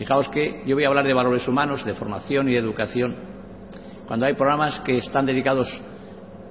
[0.00, 3.14] Fijaos que yo voy a hablar de valores humanos, de formación y de educación,
[4.06, 5.68] cuando hay programas que están dedicados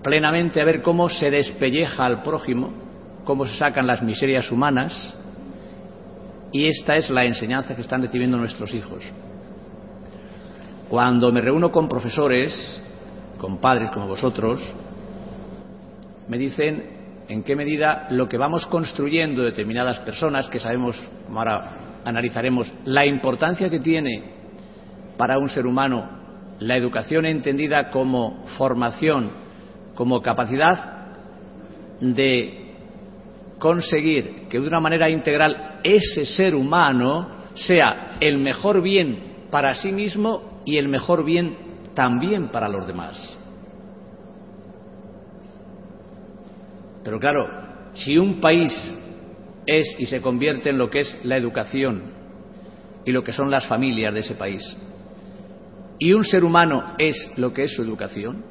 [0.03, 2.71] plenamente a ver cómo se despelleja al prójimo,
[3.25, 5.15] cómo se sacan las miserias humanas,
[6.51, 9.03] y esta es la enseñanza que están recibiendo nuestros hijos.
[10.87, 12.53] Cuando me reúno con profesores,
[13.39, 14.61] con padres como vosotros,
[16.27, 16.98] me dicen
[17.29, 20.99] en qué medida lo que vamos construyendo determinadas personas, que sabemos,
[21.33, 24.23] ahora analizaremos la importancia que tiene
[25.15, 26.17] para un ser humano
[26.59, 29.31] la educación entendida como formación,
[29.95, 31.07] como capacidad
[32.01, 32.73] de
[33.59, 39.91] conseguir que de una manera integral ese ser humano sea el mejor bien para sí
[39.91, 41.57] mismo y el mejor bien
[41.93, 43.38] también para los demás.
[47.09, 47.47] Pero claro,
[47.95, 48.71] si un país
[49.65, 52.03] es y se convierte en lo que es la educación
[53.03, 54.61] y lo que son las familias de ese país.
[55.97, 58.45] Y un ser humano es lo que es su educación.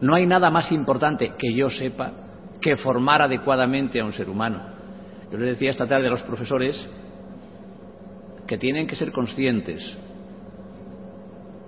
[0.00, 2.12] No hay nada más importante que yo sepa
[2.60, 4.62] que formar adecuadamente a un ser humano.
[5.32, 6.88] Yo les decía esta tarde a los profesores
[8.46, 9.98] que tienen que ser conscientes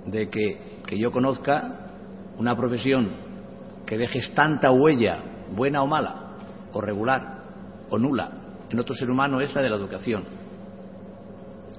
[0.07, 1.91] de que, que yo conozca
[2.39, 3.27] una profesión
[3.89, 5.19] que dejes tanta huella,
[5.57, 6.37] buena o mala,
[6.73, 7.39] o regular
[7.89, 8.39] o nula
[8.71, 10.25] en otro ser humano es la de la educación.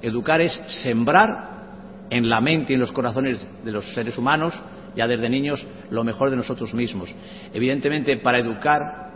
[0.01, 1.59] Educar es sembrar
[2.09, 4.53] en la mente y en los corazones de los seres humanos,
[4.95, 7.13] ya desde niños, lo mejor de nosotros mismos.
[7.53, 9.09] Evidentemente, para educar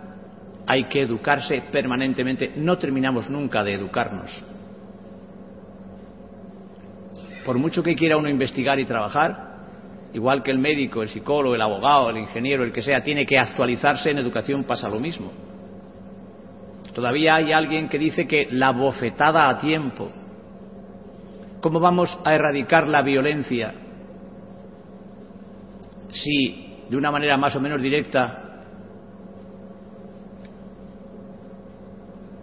[0.68, 2.54] hay que educarse permanentemente.
[2.56, 4.32] No terminamos nunca de educarnos.
[7.44, 9.53] Por mucho que quiera uno investigar y trabajar,
[10.14, 13.38] igual que el médico, el psicólogo, el abogado, el ingeniero, el que sea, tiene que
[13.38, 15.32] actualizarse en educación, pasa lo mismo.
[16.94, 20.12] Todavía hay alguien que dice que la bofetada a tiempo.
[21.60, 23.74] ¿Cómo vamos a erradicar la violencia
[26.10, 28.62] si de una manera más o menos directa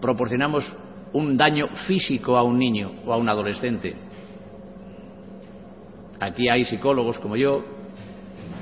[0.01, 0.75] proporcionamos
[1.13, 4.10] un daño físico a un niño o a un adolescente?
[6.21, 7.65] Aquí hay psicólogos como yo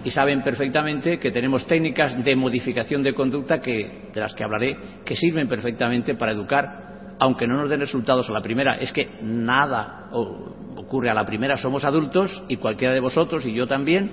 [0.05, 4.77] y saben perfectamente que tenemos técnicas de modificación de conducta que, de las que hablaré
[5.05, 8.77] que sirven perfectamente para educar, aunque no nos den resultados a la primera.
[8.77, 13.67] Es que nada ocurre a la primera, somos adultos y cualquiera de vosotros y yo
[13.67, 14.13] también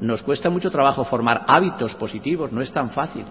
[0.00, 3.24] nos cuesta mucho trabajo formar hábitos positivos, no es tan fácil.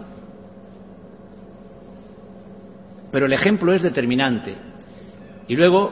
[3.12, 4.56] Pero el ejemplo es determinante.
[5.47, 5.91] Y luego,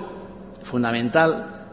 [0.64, 1.66] fundamental,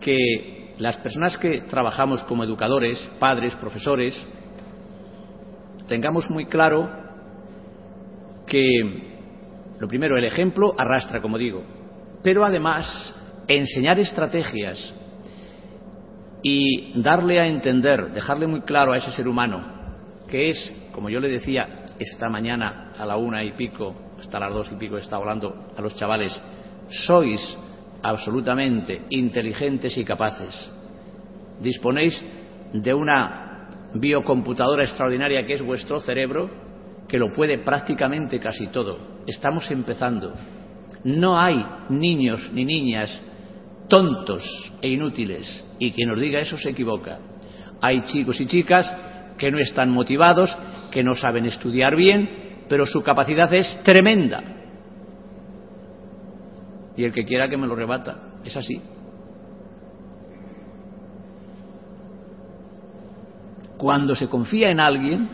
[0.00, 0.51] que
[0.82, 4.20] las personas que trabajamos como educadores, padres, profesores,
[5.86, 6.90] tengamos muy claro
[8.48, 8.66] que,
[9.78, 11.62] lo primero, el ejemplo arrastra, como digo,
[12.24, 13.14] pero además
[13.46, 14.92] enseñar estrategias
[16.42, 19.80] y darle a entender, dejarle muy claro a ese ser humano
[20.28, 21.68] que es, como yo le decía
[22.00, 25.80] esta mañana a la una y pico, hasta las dos y pico, está hablando a
[25.80, 26.40] los chavales,
[26.88, 27.56] sois
[28.02, 30.70] absolutamente inteligentes y capaces.
[31.60, 32.22] Disponéis
[32.72, 36.50] de una biocomputadora extraordinaria que es vuestro cerebro,
[37.08, 38.98] que lo puede prácticamente casi todo.
[39.26, 40.32] Estamos empezando.
[41.04, 43.22] No hay niños ni niñas
[43.88, 44.42] tontos
[44.80, 47.18] e inútiles, y quien nos diga eso se equivoca.
[47.80, 48.94] Hay chicos y chicas
[49.36, 50.56] que no están motivados,
[50.90, 54.61] que no saben estudiar bien, pero su capacidad es tremenda
[56.96, 58.18] y el que quiera que me lo rebata.
[58.44, 58.80] Es así.
[63.76, 65.28] Cuando se confía en alguien,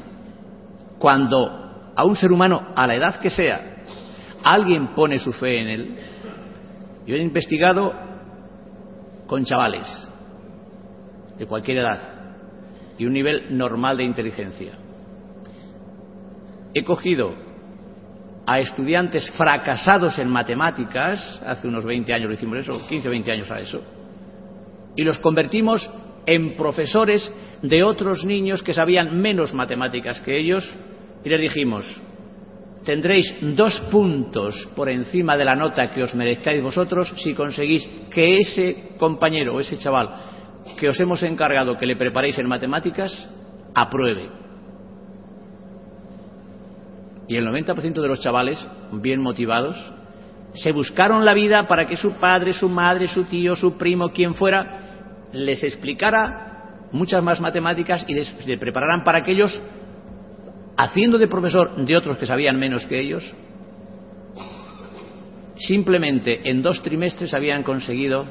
[0.99, 3.85] cuando a un ser humano, a la edad que sea,
[4.43, 5.95] alguien pone su fe en él,
[7.07, 7.93] yo he investigado
[9.27, 10.09] con chavales
[11.39, 11.99] de cualquier edad
[12.99, 14.73] y un nivel normal de inteligencia.
[16.75, 17.48] He cogido
[18.49, 23.31] a estudiantes fracasados en matemáticas, hace unos 20 años lo hicimos eso, 15 o 20
[23.33, 23.83] años a eso,
[24.97, 25.91] y los convertimos
[26.25, 27.31] en profesores
[27.61, 30.65] de otros niños que sabían menos matemáticas que ellos,
[31.23, 31.85] y les dijimos,
[32.87, 38.39] tendréis dos puntos por encima de la nota que os merezcáis vosotros si conseguís que
[38.39, 40.09] ese compañero o ese chaval
[40.79, 43.29] que os hemos encargado que le preparéis en matemáticas
[43.75, 44.48] apruebe.
[47.29, 49.77] Y el 90% de los chavales, bien motivados,
[50.55, 54.35] se buscaron la vida para que su padre, su madre, su tío, su primo, quien
[54.35, 59.63] fuera, les explicara muchas más matemáticas y les, les prepararan para que ellos
[60.77, 63.35] haciendo de profesor de otros que sabían menos que ellos,
[65.57, 68.25] simplemente en dos trimestres habían conseguido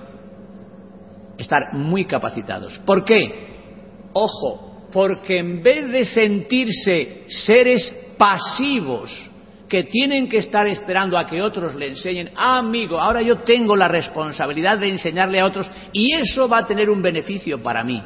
[1.38, 2.80] estar muy capacitados.
[2.86, 4.10] ¿Por qué?
[4.14, 9.31] Ojo, porque en vez de sentirse seres pasivos
[9.69, 13.75] que tienen que estar esperando a que otros le enseñen, ah, amigo, ahora yo tengo
[13.75, 18.02] la responsabilidad de enseñarle a otros y eso va a tener un beneficio para mí.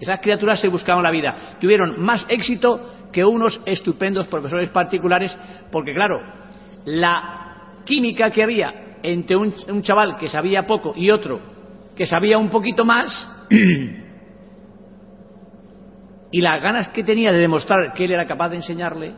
[0.00, 1.56] Esas criaturas se buscaron la vida.
[1.60, 5.36] Tuvieron más éxito que unos estupendos profesores particulares,
[5.72, 6.20] porque claro,
[6.84, 11.58] la química que había entre un, un chaval que sabía poco y otro
[11.98, 13.28] que sabía un poquito más,
[16.30, 19.14] y las ganas que tenía de demostrar que él era capaz de enseñarle,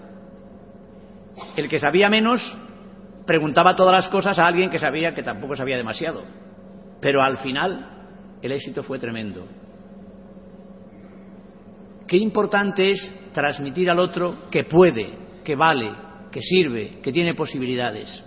[1.56, 2.40] el que sabía menos
[3.26, 6.24] preguntaba todas las cosas a alguien que sabía que tampoco sabía demasiado.
[7.00, 9.46] Pero al final el éxito fue tremendo.
[12.06, 15.92] Qué importante es transmitir al otro que puede, que vale,
[16.30, 18.24] que sirve, que tiene posibilidades.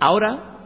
[0.00, 0.56] Ahora,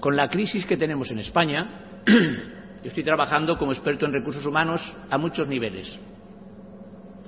[0.00, 4.80] con la crisis que tenemos en España, yo estoy trabajando como experto en recursos humanos
[5.10, 5.98] a muchos niveles.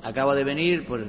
[0.02, 1.06] Acabo de venir, pues,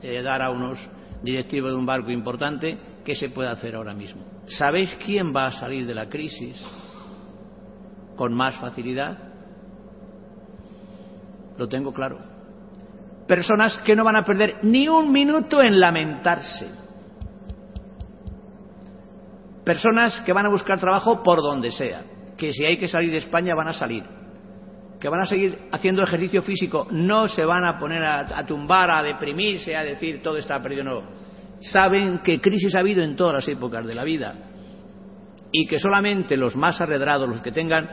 [0.00, 0.78] de dar a unos
[1.22, 4.22] directivos de un barco importante qué se puede hacer ahora mismo.
[4.46, 6.62] ¿Sabéis quién va a salir de la crisis?
[8.16, 9.18] con más facilidad?
[11.56, 12.18] Lo tengo claro.
[13.26, 16.70] Personas que no van a perder ni un minuto en lamentarse.
[19.64, 22.02] Personas que van a buscar trabajo por donde sea.
[22.36, 24.04] Que si hay que salir de España van a salir.
[25.00, 26.86] Que van a seguir haciendo ejercicio físico.
[26.90, 30.84] No se van a poner a, tumbar, a deprimirse, a decir todo está perdido.
[30.84, 31.02] No.
[31.60, 34.34] Saben que crisis ha habido en todas las épocas de la vida
[35.56, 37.88] y que solamente los más arredrados, los que tengan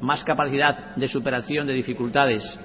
[0.00, 2.60] más capacidad de superación de dificultades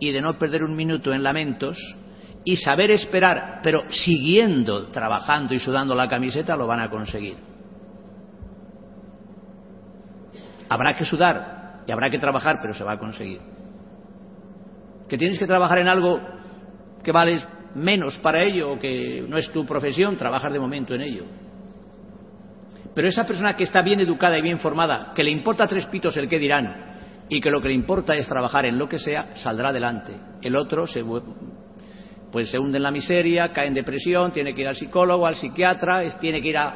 [0.00, 1.78] y de no perder un minuto en lamentos
[2.44, 7.36] y saber esperar, pero siguiendo trabajando y sudando la camiseta, lo van a conseguir.
[10.68, 13.40] Habrá que sudar y habrá que trabajar, pero se va a conseguir.
[15.08, 16.20] Que tienes que trabajar en algo
[17.02, 21.02] que vales menos para ello o que no es tu profesión, trabajar de momento en
[21.02, 21.24] ello.
[22.94, 26.16] Pero esa persona que está bien educada y bien formada, que le importa tres pitos
[26.16, 26.96] el qué dirán
[27.28, 30.12] y que lo que le importa es trabajar en lo que sea, saldrá adelante.
[30.40, 31.04] El otro se,
[32.32, 35.34] pues se hunde en la miseria, cae en depresión, tiene que ir al psicólogo, al
[35.34, 36.68] psiquiatra, tiene que ir a,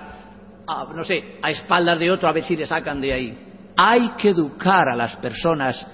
[0.66, 3.49] a, no sé, a espaldas de otro a ver si le sacan de ahí.
[3.76, 5.86] Hay que educar a las personas,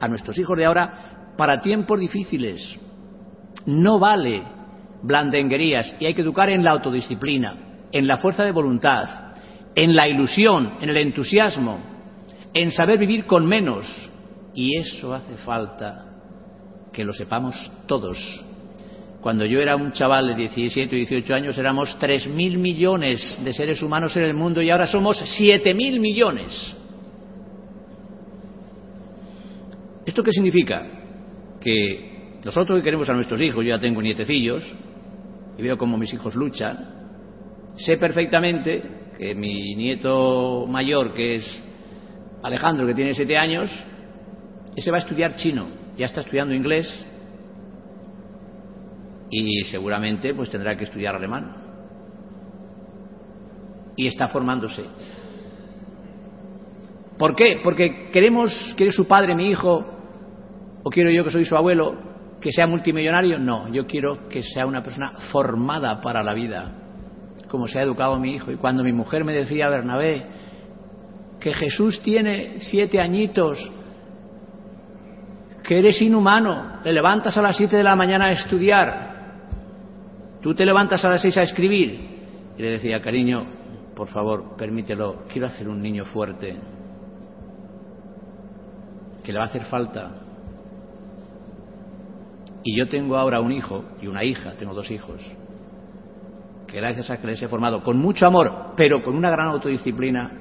[0.00, 2.78] a nuestros hijos de ahora, para tiempos difíciles.
[3.66, 4.42] No vale
[5.02, 9.34] blandenguerías y hay que educar en la autodisciplina, en la fuerza de voluntad,
[9.74, 11.78] en la ilusión, en el entusiasmo,
[12.52, 13.86] en saber vivir con menos.
[14.54, 16.06] Y eso hace falta
[16.92, 18.44] que lo sepamos todos.
[19.20, 23.82] Cuando yo era un chaval de 17 o 18 años éramos 3.000 millones de seres
[23.82, 26.76] humanos en el mundo y ahora somos 7.000 millones.
[30.04, 30.86] ¿Esto qué significa?
[31.60, 34.64] Que nosotros que queremos a nuestros hijos, yo ya tengo nietecillos
[35.58, 37.00] y veo cómo mis hijos luchan,
[37.76, 38.82] sé perfectamente
[39.18, 41.62] que mi nieto mayor, que es
[42.42, 43.70] Alejandro, que tiene siete años,
[44.74, 47.06] ese va a estudiar chino, ya está estudiando inglés
[49.30, 51.52] y seguramente pues tendrá que estudiar alemán.
[53.96, 54.84] Y está formándose.
[57.20, 57.60] ¿Por qué?
[57.62, 59.84] Porque queremos, quiere su padre, mi hijo,
[60.82, 61.94] o quiero yo que soy su abuelo,
[62.40, 63.38] que sea multimillonario.
[63.38, 66.80] No, yo quiero que sea una persona formada para la vida
[67.50, 68.50] como se ha educado mi hijo.
[68.50, 70.24] Y cuando mi mujer me decía, Bernabé,
[71.40, 73.58] que Jesús tiene siete añitos,
[75.62, 79.10] que eres inhumano, le levantas a las siete de la mañana a estudiar,
[80.40, 82.08] tú te levantas a las seis a escribir.
[82.56, 83.44] Y le decía, cariño,
[83.94, 86.56] por favor, permítelo, quiero hacer un niño fuerte,
[89.24, 90.10] que le va a hacer falta.
[92.62, 95.20] Y yo tengo ahora un hijo y una hija, tengo dos hijos,
[96.66, 100.36] que gracias a que les he formado con mucho amor, pero con una gran autodisciplina,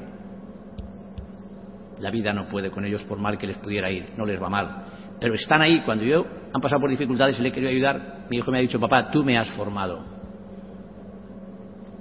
[2.00, 4.48] La vida no puede con ellos por mal que les pudiera ir, no les va
[4.48, 4.86] mal.
[5.19, 8.38] Pero están ahí, cuando yo han pasado por dificultades y le he querido ayudar, mi
[8.38, 10.00] hijo me ha dicho, papá, tú me has formado.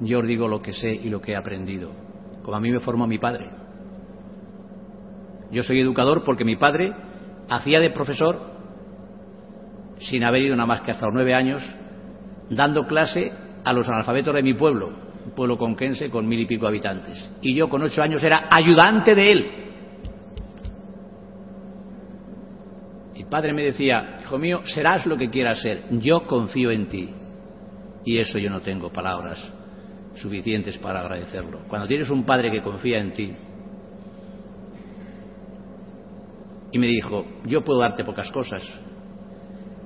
[0.00, 1.90] Yo os digo lo que sé y lo que he aprendido,
[2.44, 3.50] como a mí me formó mi padre.
[5.50, 6.93] Yo soy educador porque mi padre
[7.49, 8.59] hacía de profesor
[10.00, 11.62] sin haber ido nada más que hasta los nueve años,
[12.50, 13.33] dando clase
[13.64, 14.93] a los analfabetos de mi pueblo,
[15.25, 17.31] un pueblo conquense con mil y pico habitantes.
[17.43, 19.50] Y yo con ocho años era ayudante de él.
[23.14, 27.11] Mi padre me decía, hijo mío, serás lo que quieras ser, yo confío en ti.
[28.05, 29.52] Y eso yo no tengo palabras
[30.14, 31.61] suficientes para agradecerlo.
[31.69, 33.35] Cuando tienes un padre que confía en ti,
[36.73, 38.63] y me dijo, yo puedo darte pocas cosas,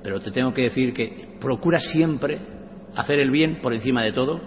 [0.03, 2.39] pero te tengo que decir que procura siempre
[2.95, 4.41] hacer el bien por encima de todo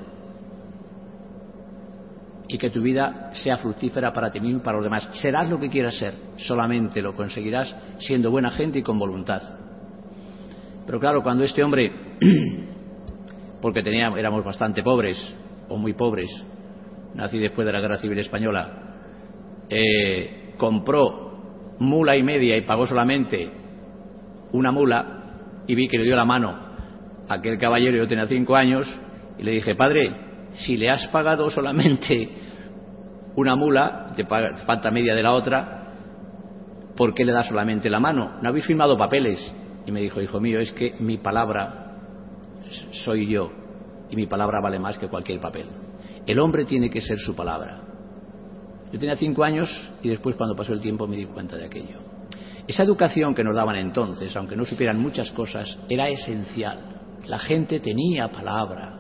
[2.49, 5.09] y que tu vida sea fructífera para ti mismo y para los demás.
[5.13, 9.43] Serás lo que quieras ser, solamente lo conseguirás siendo buena gente y con voluntad.
[10.87, 11.91] Pero claro, cuando este hombre,
[13.61, 15.35] porque éramos bastante pobres,
[15.69, 16.29] o muy pobres,
[17.15, 18.95] nací después de la Guerra Civil Española,
[19.69, 21.26] eh, compró
[21.79, 23.51] mula y media y pagó solamente
[24.53, 26.67] una mula y vi que le dio la mano
[27.29, 28.87] a aquel caballero, yo tenía cinco años,
[29.39, 30.15] y le dije, padre,
[30.53, 32.31] si le has pagado solamente
[33.35, 35.83] una mula, te, falta media de la otra,
[36.97, 38.39] ¿por qué le das solamente la mano?
[38.41, 39.55] ¿No habéis firmado papeles?
[39.87, 41.97] Y me dijo, hijo mío, es que mi palabra
[43.05, 43.53] soy yo
[44.11, 45.67] y mi palabra vale más que cualquier papel.
[46.27, 47.86] El hombre tiene que ser su palabra.
[48.93, 49.69] Yo tenía cinco años
[50.03, 51.99] y después cuando pasó el tiempo me di cuenta de aquello.
[52.67, 56.79] Esa educación que nos daban entonces, aunque no supieran muchas cosas, era esencial.
[57.27, 58.93] La gente tenía palabra.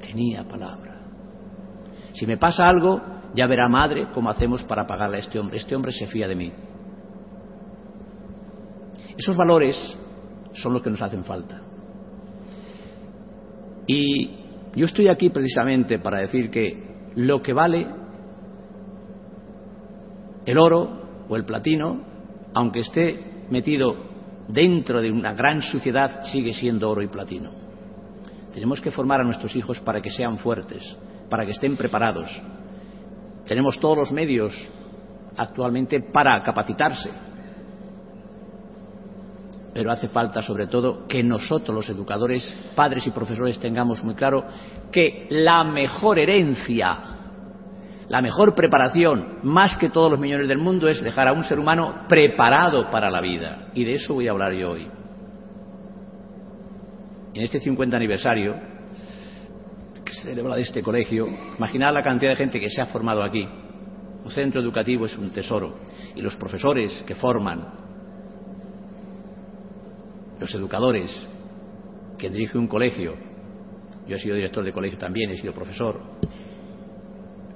[0.00, 1.00] Tenía palabra.
[2.12, 3.00] Si me pasa algo,
[3.34, 5.56] ya verá madre cómo hacemos para pagarle a este hombre.
[5.56, 6.52] Este hombre se fía de mí.
[9.16, 9.98] Esos valores
[10.52, 11.62] son los que nos hacen falta.
[13.86, 14.30] Y
[14.74, 18.03] yo estoy aquí precisamente para decir que lo que vale
[20.46, 22.00] el oro o el platino,
[22.54, 23.96] aunque esté metido
[24.48, 27.50] dentro de una gran suciedad, sigue siendo oro y platino.
[28.52, 30.96] Tenemos que formar a nuestros hijos para que sean fuertes,
[31.28, 32.30] para que estén preparados.
[33.46, 34.54] Tenemos todos los medios
[35.36, 37.10] actualmente para capacitarse,
[39.74, 44.44] pero hace falta sobre todo que nosotros los educadores, padres y profesores tengamos muy claro
[44.92, 47.23] que la mejor herencia
[48.08, 51.58] la mejor preparación, más que todos los millones del mundo, es dejar a un ser
[51.58, 53.68] humano preparado para la vida.
[53.74, 54.88] Y de eso voy a hablar yo hoy.
[57.32, 58.54] En este 50 aniversario
[60.04, 63.22] que se celebra de este colegio, imaginad la cantidad de gente que se ha formado
[63.22, 63.48] aquí.
[64.24, 65.78] Un centro educativo es un tesoro.
[66.14, 67.66] Y los profesores que forman,
[70.38, 71.28] los educadores
[72.18, 73.14] que dirigen un colegio,
[74.06, 76.00] yo he sido director de colegio también, he sido profesor,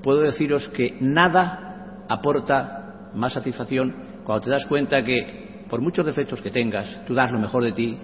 [0.02, 6.40] puedo deciros que nada aporta más satisfacción cuando te das cuenta que, por muchos defectos
[6.42, 7.98] que tengas, tú das lo mejor de ti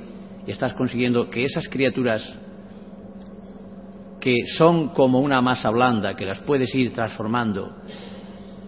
[0.47, 2.39] y estás consiguiendo que esas criaturas
[4.21, 7.77] que son como una masa blanda, que las puedes ir transformando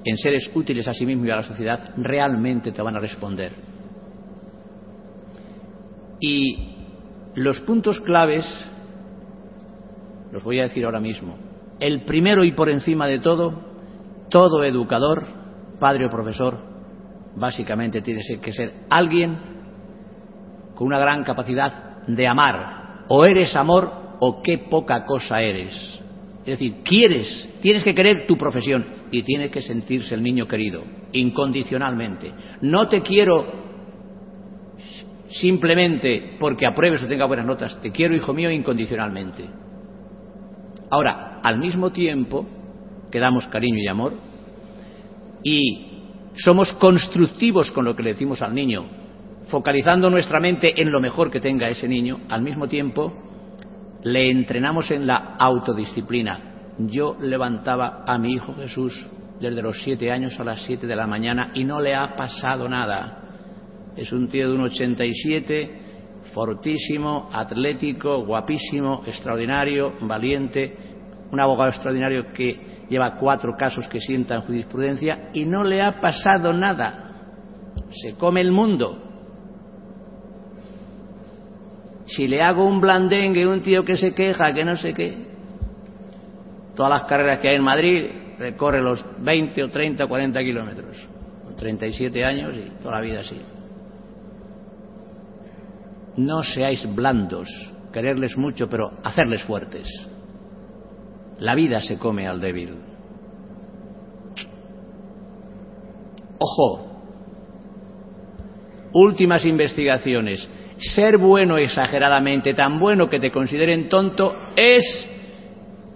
[0.04, 3.52] en seres útiles a sí mismo y a la sociedad, realmente te van a responder.
[6.21, 6.75] Y
[7.35, 8.47] los puntos claves
[10.30, 11.46] los voy a decir ahora mismo
[11.80, 13.52] el primero y por encima de todo,
[14.30, 15.25] todo educador,
[15.78, 16.59] padre o profesor,
[17.37, 19.37] básicamente tiene que ser alguien
[20.75, 23.04] con una gran capacidad de amar.
[23.09, 26.00] O eres amor o qué poca cosa eres.
[26.40, 30.83] Es decir, quieres, tienes que querer tu profesión y tiene que sentirse el niño querido,
[31.12, 32.33] incondicionalmente.
[32.61, 33.66] No te quiero
[35.28, 39.45] simplemente porque apruebes o tenga buenas notas, te quiero, hijo mío, incondicionalmente.
[40.90, 42.47] Ahora, al mismo tiempo
[43.11, 44.14] que damos cariño y amor
[45.43, 45.87] y
[46.35, 48.85] somos constructivos con lo que le decimos al niño,
[49.49, 53.12] focalizando nuestra mente en lo mejor que tenga ese niño, al mismo tiempo
[54.02, 56.75] le entrenamos en la autodisciplina.
[56.78, 59.09] Yo levantaba a mi hijo Jesús
[59.40, 62.69] desde los siete años a las siete de la mañana y no le ha pasado
[62.69, 63.23] nada.
[63.97, 65.86] Es un tío de un 87
[66.37, 70.76] fortísimo, atlético, guapísimo, extraordinario, valiente,
[71.33, 76.52] un abogado extraordinario que lleva cuatro casos que sientan jurisprudencia y no le ha pasado
[76.52, 77.11] nada.
[77.90, 79.02] Se come el mundo.
[82.05, 85.16] Si le hago un blandengue, un tío que se queja, que no sé qué,
[86.75, 91.09] todas las carreras que hay en Madrid, recorre los 20 o 30 o 40 kilómetros.
[91.45, 93.55] Con 37 años y toda la vida así.
[96.16, 97.49] No seáis blandos,
[97.92, 99.87] quererles mucho, pero hacerles fuertes.
[101.40, 102.78] La vida se come al débil.
[106.38, 106.87] Ojo,
[108.92, 110.49] últimas investigaciones.
[110.78, 115.08] Ser bueno exageradamente, tan bueno que te consideren tonto, es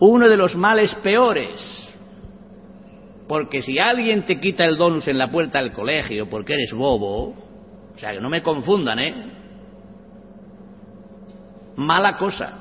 [0.00, 1.76] uno de los males peores.
[3.28, 7.28] Porque si alguien te quita el donus en la puerta del colegio porque eres bobo,
[7.94, 9.39] o sea, que no me confundan, ¿eh?
[11.80, 12.52] Mala cosa.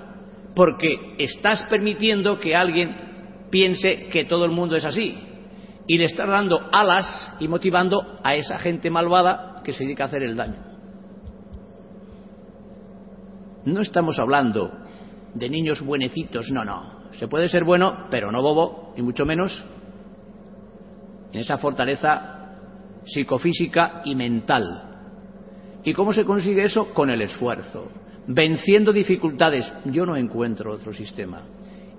[0.56, 5.18] Porque estás permitiendo que alguien piense que todo el mundo es así.
[5.88, 10.08] Y le estás dando alas y motivando a esa gente malvada que se dedica a
[10.08, 10.64] hacer el daño.
[13.66, 14.72] No estamos hablando
[15.34, 17.12] de niños buenecitos, no, no.
[17.12, 19.66] Se puede ser bueno, pero no bobo, ni mucho menos
[21.34, 22.56] en esa fortaleza
[23.04, 24.86] psicofísica y mental.
[25.84, 26.94] ¿Y cómo se consigue eso?
[26.94, 27.90] Con el esfuerzo,
[28.28, 29.72] venciendo dificultades.
[29.86, 31.44] Yo no encuentro otro sistema.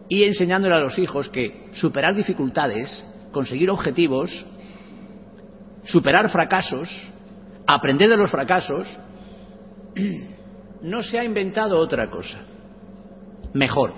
[0.09, 4.47] Y enseñándole a los hijos que superar dificultades, conseguir objetivos,
[5.85, 6.89] superar fracasos,
[7.67, 8.89] aprender de los fracasos,
[10.83, 12.41] no se ha inventado otra cosa.
[13.53, 13.93] Mejor.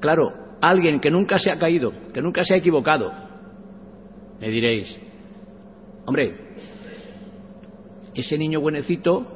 [0.00, 3.12] Claro, alguien que nunca se ha caído, que nunca se ha equivocado,
[4.40, 4.98] me diréis,
[6.06, 6.54] hombre,
[8.14, 9.26] ese niño buenecito,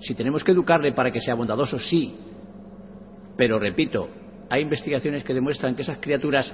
[0.00, 2.14] si tenemos que educarle para que sea bondadoso, sí,
[3.36, 4.08] pero repito,
[4.50, 6.52] hay investigaciones que demuestran que esas criaturas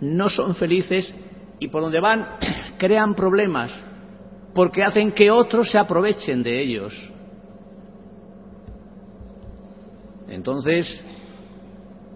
[0.00, 1.14] no son felices
[1.58, 2.36] y por donde van
[2.78, 3.72] crean problemas
[4.54, 7.12] porque hacen que otros se aprovechen de ellos.
[10.28, 11.02] Entonces,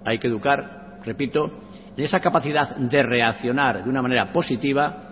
[0.05, 1.51] hay que educar, repito,
[1.97, 5.06] en esa capacidad de reaccionar de una manera positiva,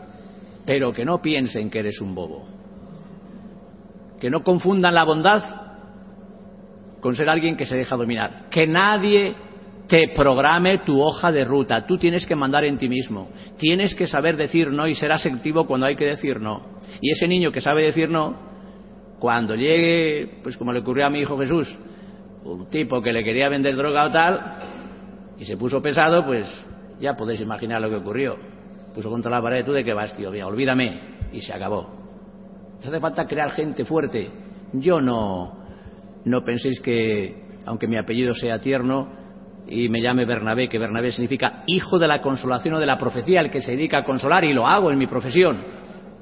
[0.66, 2.47] pero que no piensen que eres un bobo.
[4.21, 5.42] Que no confundan la bondad
[7.00, 8.49] con ser alguien que se deja dominar.
[8.50, 9.34] Que nadie
[9.88, 11.86] te programe tu hoja de ruta.
[11.86, 13.28] Tú tienes que mandar en ti mismo.
[13.58, 16.62] Tienes que saber decir no y ser asertivo cuando hay que decir no.
[17.00, 18.34] Y ese niño que sabe decir no,
[19.19, 21.78] cuando llegue, pues como le ocurrió a mi hijo Jesús,
[22.45, 24.41] un tipo que le quería vender droga o tal,
[25.38, 26.47] y se puso pesado, pues
[27.00, 28.53] ya podéis imaginar lo que ocurrió.
[28.95, 31.00] Puso contra la pared, tú de qué vas, tío, olvídame,
[31.33, 31.89] y se acabó.
[32.87, 34.30] Hace falta crear gente fuerte.
[34.73, 35.59] Yo no,
[36.25, 37.35] no penséis que,
[37.67, 39.09] aunque mi apellido sea tierno
[39.67, 43.41] y me llame Bernabé, que Bernabé significa hijo de la consolación o de la profecía,
[43.41, 45.63] el que se dedica a consolar, y lo hago en mi profesión.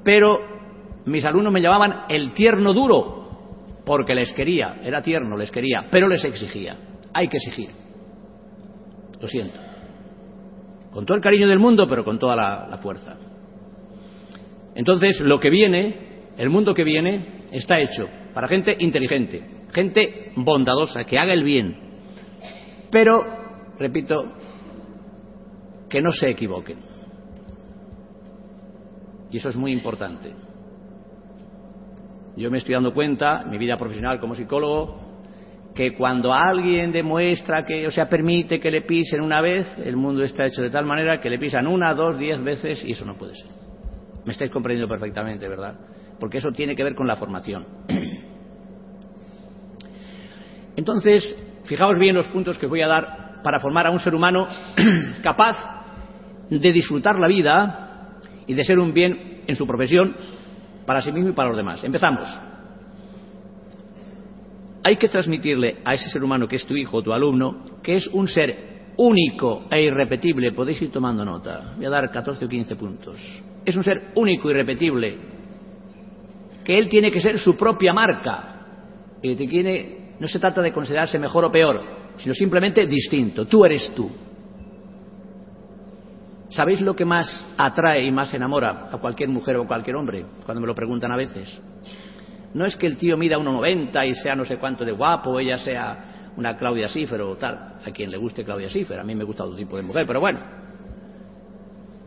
[0.03, 0.39] Pero
[1.05, 6.07] mis alumnos me llamaban el tierno duro, porque les quería, era tierno, les quería, pero
[6.07, 6.77] les exigía.
[7.13, 7.69] Hay que exigir.
[9.19, 9.72] Lo siento.
[10.93, 13.17] Con todo el cariño del mundo, pero con toda la, fuerza.
[14.75, 21.03] Entonces, lo que viene, el mundo que viene, está hecho para gente inteligente, gente bondadosa,
[21.03, 21.77] que haga el bien.
[22.91, 23.23] Pero,
[23.79, 24.33] repito,
[25.89, 26.77] que no se equivoquen.
[29.31, 30.31] Y eso es muy importante.
[32.35, 35.02] Yo me estoy dando cuenta, en mi vida profesional como psicólogo,
[35.73, 40.23] que cuando alguien demuestra que, o sea, permite que le pisen una vez, el mundo
[40.23, 43.17] está hecho de tal manera que le pisan una, dos, diez veces y eso no
[43.17, 43.47] puede ser.
[44.25, 45.75] Me estáis comprendiendo perfectamente, ¿verdad?
[46.19, 47.65] Porque eso tiene que ver con la formación.
[50.75, 54.47] Entonces, fijaos bien los puntos que voy a dar para formar a un ser humano
[55.23, 55.57] capaz
[56.49, 60.15] de disfrutar la vida y de ser un bien en su profesión
[60.85, 61.83] para sí mismo y para los demás.
[61.83, 62.27] Empezamos
[64.83, 67.95] hay que transmitirle a ese ser humano que es tu hijo o tu alumno que
[67.95, 70.51] es un ser único e irrepetible.
[70.51, 71.73] Podéis ir tomando nota.
[71.75, 73.19] Voy a dar 14 o 15 puntos.
[73.65, 75.17] Es un ser único, irrepetible.
[76.63, 78.49] Que él tiene que ser su propia marca.
[79.21, 79.35] Y
[80.19, 81.81] no se trata de considerarse mejor o peor,
[82.17, 83.45] sino simplemente distinto.
[83.45, 84.11] Tú eres tú.
[86.49, 90.25] ¿Sabéis lo que más atrae y más enamora a cualquier mujer o cualquier hombre?
[90.45, 91.59] Cuando me lo preguntan a veces.
[92.53, 95.57] No es que el tío mida 1,90 y sea no sé cuánto de guapo, ella
[95.57, 97.75] sea una Claudia Schiffer o tal.
[97.85, 100.19] A quien le guste Claudia Schiffer, a mí me gusta otro tipo de mujer, pero
[100.19, 100.39] bueno.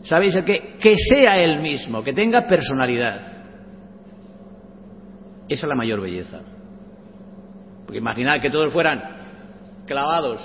[0.02, 0.44] ¿Sabéis el?
[0.44, 3.36] Que sea él mismo, que tenga personalidad.
[5.48, 6.40] Esa es la mayor belleza.
[7.84, 9.02] Porque imaginad que todos fueran
[9.86, 10.40] clavados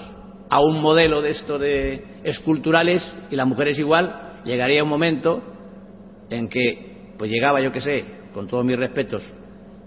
[0.50, 5.42] a un modelo de esto de esculturales y la mujer es igual, llegaría un momento
[6.30, 9.24] en que, pues llegaba, yo que sé, con todos mis respetos,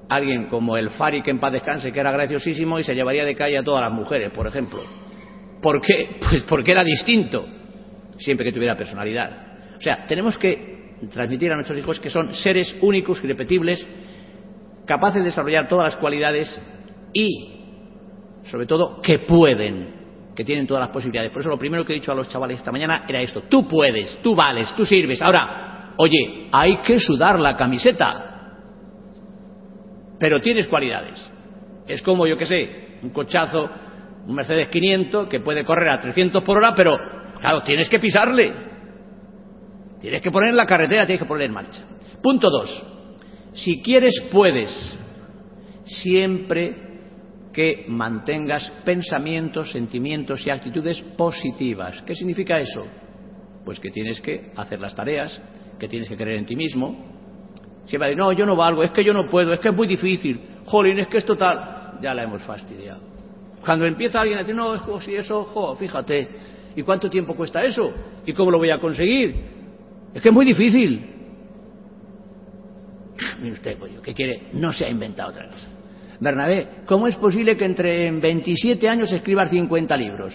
[0.09, 3.35] alguien como el Fari que en paz descanse, que era graciosísimo y se llevaría de
[3.35, 4.81] calle a todas las mujeres, por ejemplo.
[5.63, 6.17] ¿Por qué?
[6.29, 7.47] Pues porque era distinto,
[8.19, 9.77] siempre que tuviera personalidad.
[9.77, 10.75] O sea, tenemos que
[11.13, 13.87] transmitir a nuestros hijos que son seres únicos, irrepetibles,
[14.87, 16.61] capaces de desarrollar todas las cualidades
[17.13, 21.33] y, sobre todo, que pueden, que tienen todas las posibilidades.
[21.33, 23.67] Por eso lo primero que he dicho a los chavales esta mañana era esto, tú
[23.67, 25.21] puedes, tú vales, tú sirves.
[25.23, 28.34] Ahora, oye, hay que sudar la camiseta,
[30.19, 31.31] pero tienes cualidades.
[31.87, 33.69] Es como, yo qué sé, un cochazo,
[34.27, 36.97] un Mercedes 500 que puede correr a 300 por hora, pero,
[37.41, 38.53] claro, tienes que pisarle.
[40.01, 41.85] Tienes que poner la carretera, tienes que poner en marcha.
[42.23, 42.83] Punto dos.
[43.53, 44.99] Si quieres, puedes.
[45.85, 46.85] Siempre
[47.53, 52.03] que mantengas pensamientos, sentimientos y actitudes positivas.
[52.03, 52.87] ¿Qué significa eso?
[53.65, 55.41] Pues que tienes que hacer las tareas,
[55.79, 57.24] que tienes que creer en ti mismo.
[57.87, 59.87] Siempre decir, no, yo no valgo, es que yo no puedo, es que es muy
[59.87, 61.99] difícil, jolín, es que es total.
[62.01, 63.01] Ya la hemos fastidiado.
[63.65, 66.29] Cuando empieza alguien a decir, no, es como si eso, jo, fíjate,
[66.77, 67.93] ¿y cuánto tiempo cuesta eso?
[68.27, 69.35] ¿Y cómo lo voy a conseguir?
[70.13, 71.15] Es que es muy difícil.
[73.41, 74.49] Mire usted, pollo, ¿qué quiere?
[74.53, 75.69] No se ha inventado otra cosa.
[76.21, 80.35] Bernabé, ¿cómo es posible que entre 27 años escribas 50 libros?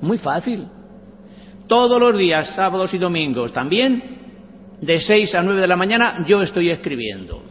[0.00, 0.66] Muy fácil.
[1.68, 4.21] Todos los días, sábados y domingos, también,
[4.82, 7.42] de 6 a 9 de la mañana, yo estoy escribiendo.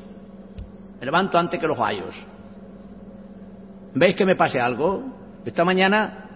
[0.99, 2.15] Me levanto antes que los gallos.
[3.95, 5.03] ¿Veis que me pase algo?
[5.43, 6.27] Esta mañana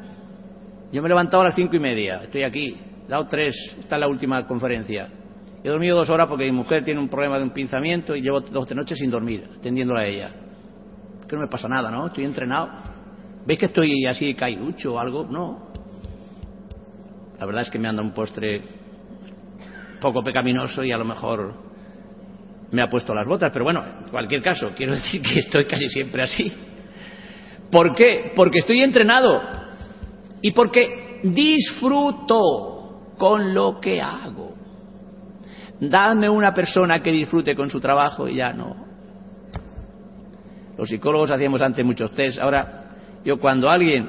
[0.91, 2.77] yo me he levantado a las cinco y media, estoy aquí,
[3.07, 5.07] dado tres, esta es la última conferencia.
[5.63, 8.41] He dormido dos horas porque mi mujer tiene un problema de un pinzamiento y llevo
[8.41, 10.31] dos noches sin dormir, atendiéndola a ella
[11.27, 12.07] que no me pasa nada, ¿no?
[12.07, 12.69] Estoy entrenado.
[13.45, 15.25] ¿Veis que estoy así caiducho o algo?
[15.25, 15.71] No.
[17.39, 18.61] La verdad es que me anda un postre
[20.05, 21.55] poco pecaminoso y a lo mejor
[22.69, 25.89] me ha puesto las botas, pero bueno, en cualquier caso, quiero decir que estoy casi
[25.89, 26.53] siempre así.
[27.71, 28.31] ¿Por qué?
[28.35, 29.41] Porque estoy entrenado
[30.41, 34.53] y porque disfruto con lo que hago.
[35.79, 38.85] Dame una persona que disfrute con su trabajo y ya no.
[40.77, 42.37] Los psicólogos hacíamos antes muchos test.
[42.39, 42.91] Ahora,
[43.23, 44.07] yo cuando alguien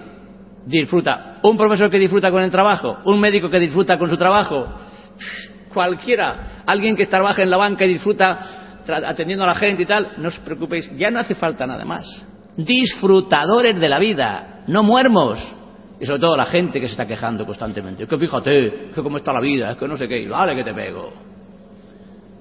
[0.66, 4.66] disfruta, un profesor que disfruta con el trabajo, un médico que disfruta con su trabajo,
[5.76, 10.14] cualquiera, alguien que trabaja en la banca y disfruta atendiendo a la gente y tal,
[10.16, 12.06] no os preocupéis, ya no hace falta nada más.
[12.56, 15.38] Disfrutadores de la vida, no muermos.
[16.00, 18.04] Y sobre todo la gente que se está quejando constantemente.
[18.04, 20.54] Es que fíjate, es que cómo está la vida, es que no sé qué, vale
[20.54, 21.12] que te pego.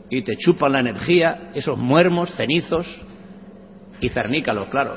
[0.09, 2.87] Y te chupan la energía, esos muermos, cenizos,
[3.99, 4.95] y cernícalo, claro.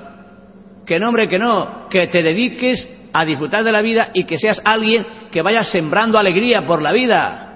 [0.86, 4.38] Que no, hombre, que no, que te dediques a disfrutar de la vida y que
[4.38, 7.47] seas alguien que vaya sembrando alegría por la vida.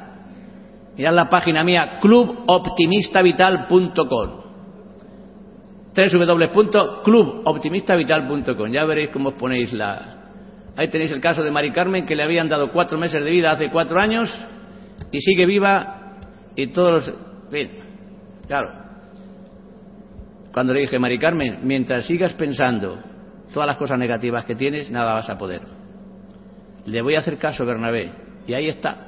[0.96, 4.42] Mirad la página mía, cluboptimistavital.com
[5.94, 10.18] www.cluboptimistavital.com Ya veréis cómo os ponéis la...
[10.76, 13.50] Ahí tenéis el caso de Mari Carmen, que le habían dado cuatro meses de vida
[13.50, 14.34] hace cuatro años
[15.10, 16.18] y sigue viva
[16.56, 17.16] y todos los...
[18.46, 18.70] claro,
[20.52, 22.98] cuando le dije, Mari Carmen, mientras sigas pensando
[23.52, 25.62] todas las cosas negativas que tienes, nada vas a poder.
[26.86, 28.10] Le voy a hacer caso, Bernabé.
[28.46, 29.06] Y ahí está.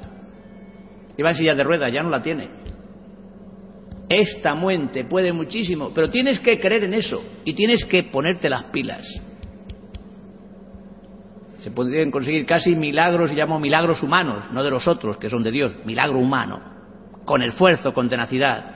[1.17, 2.49] Iba en silla de ruedas, ya no la tiene.
[4.09, 8.65] Esta muente puede muchísimo, pero tienes que creer en eso y tienes que ponerte las
[8.65, 9.05] pilas.
[11.59, 15.41] Se pueden conseguir casi milagros, y llamo milagros humanos, no de los otros, que son
[15.41, 16.61] de Dios, milagro humano,
[17.25, 18.75] con esfuerzo, con tenacidad.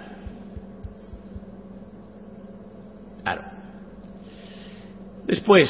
[5.28, 5.70] Después,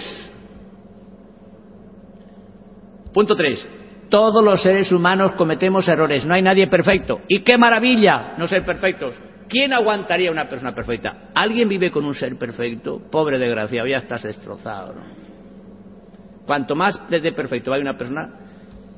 [3.14, 3.68] punto tres,
[4.10, 7.22] todos los seres humanos cometemos errores, no hay nadie perfecto.
[7.28, 9.16] Y qué maravilla no ser perfectos.
[9.48, 11.30] ¿Quién aguantaría una persona perfecta?
[11.34, 13.02] ¿Alguien vive con un ser perfecto?
[13.12, 14.94] Pobre desgraciado, ya estás destrozado.
[14.94, 15.02] ¿no?
[16.46, 18.30] Cuanto más desde perfecto hay una persona,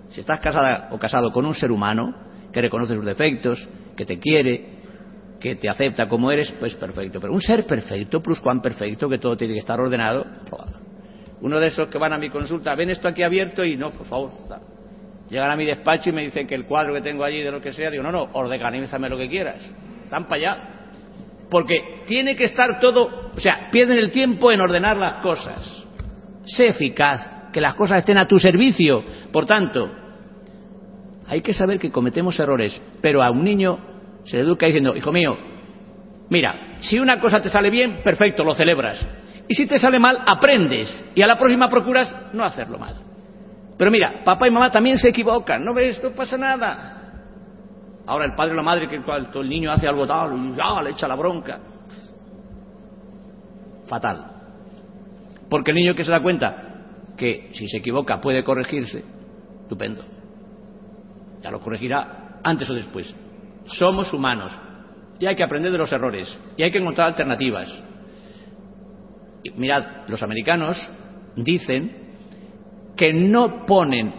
[0.09, 2.13] si estás casada o casado con un ser humano
[2.51, 4.81] que reconoce sus defectos, que te quiere,
[5.39, 7.19] que te acepta como eres, pues perfecto.
[7.21, 10.25] Pero un ser perfecto, plus cuán perfecto, que todo tiene que estar ordenado.
[11.41, 14.05] Uno de esos que van a mi consulta, ven esto aquí abierto y no, por
[14.05, 14.31] favor.
[15.31, 17.61] Llegan a mi despacho y me dicen que el cuadro que tengo allí, de lo
[17.61, 19.59] que sea, digo, no, no, organízame lo que quieras.
[20.03, 20.57] Están para allá.
[21.49, 25.85] Porque tiene que estar todo, o sea, pierden el tiempo en ordenar las cosas.
[26.43, 29.05] Sé eficaz, que las cosas estén a tu servicio.
[29.31, 29.89] Por tanto,
[31.27, 33.79] hay que saber que cometemos errores, pero a un niño
[34.25, 35.37] se educa diciendo, hijo mío,
[36.29, 39.07] mira, si una cosa te sale bien, perfecto, lo celebras.
[39.47, 41.05] Y si te sale mal, aprendes.
[41.15, 43.10] Y a la próxima procuras no hacerlo mal.
[43.81, 45.99] Pero mira, papá y mamá también se equivocan, ¿no ves?
[46.03, 47.01] No pasa nada.
[48.05, 50.83] Ahora el padre o la madre que cuando el niño hace algo tal, y ya
[50.83, 51.59] le echa la bronca.
[53.87, 54.23] Fatal.
[55.49, 59.03] Porque el niño que se da cuenta que si se equivoca puede corregirse,
[59.63, 60.05] Estupendo.
[61.41, 63.11] Ya lo corregirá antes o después.
[63.65, 64.55] Somos humanos
[65.19, 67.67] y hay que aprender de los errores y hay que encontrar alternativas.
[69.55, 70.77] mirad, los americanos
[71.35, 72.00] dicen
[72.95, 74.13] que no ponen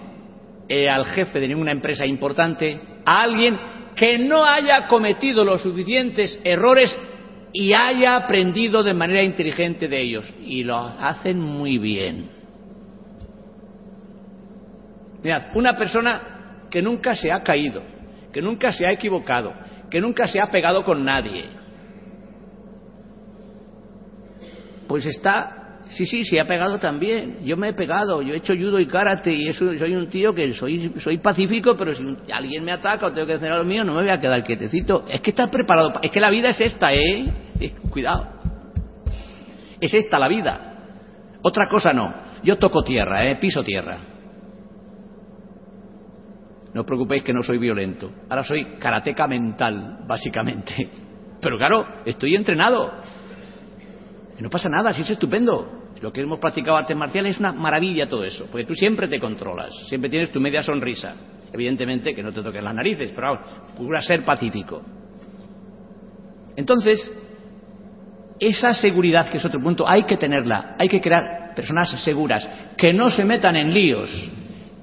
[0.68, 3.58] eh, al jefe de ninguna empresa importante a alguien
[3.94, 6.96] que no haya cometido los suficientes errores
[7.52, 10.34] y haya aprendido de manera inteligente de ellos.
[10.40, 12.28] Y lo hacen muy bien.
[15.22, 17.82] Mirad, una persona que nunca se ha caído,
[18.32, 19.52] que nunca se ha equivocado,
[19.90, 21.44] que nunca se ha pegado con nadie,
[24.88, 25.61] pues está
[25.92, 27.44] Sí, sí, se ha pegado también.
[27.44, 30.34] Yo me he pegado, yo he hecho judo y karate y eso, soy un tío
[30.34, 32.02] que soy, soy pacífico, pero si
[32.32, 35.04] alguien me ataca o tengo que hacer algo mío, no me voy a quedar quietecito.
[35.06, 35.92] Es que estás preparado.
[36.00, 37.30] Es que la vida es esta, ¿eh?
[37.90, 38.26] Cuidado.
[39.80, 40.76] Es esta la vida.
[41.42, 42.14] Otra cosa no.
[42.42, 43.36] Yo toco tierra, ¿eh?
[43.36, 43.98] Piso tierra.
[46.72, 48.10] No os preocupéis que no soy violento.
[48.30, 50.88] Ahora soy karateca mental, básicamente.
[51.42, 52.92] Pero claro, estoy entrenado.
[54.38, 58.08] no pasa nada, sí es estupendo lo que hemos practicado artes marciales es una maravilla
[58.08, 61.14] todo eso, porque tú siempre te controlas, siempre tienes tu media sonrisa.
[61.52, 63.42] Evidentemente que no te toques las narices, pero vamos,
[63.76, 64.82] procura ser pacífico.
[66.56, 66.98] Entonces,
[68.40, 72.92] esa seguridad, que es otro punto, hay que tenerla, hay que crear personas seguras, que
[72.92, 74.10] no se metan en líos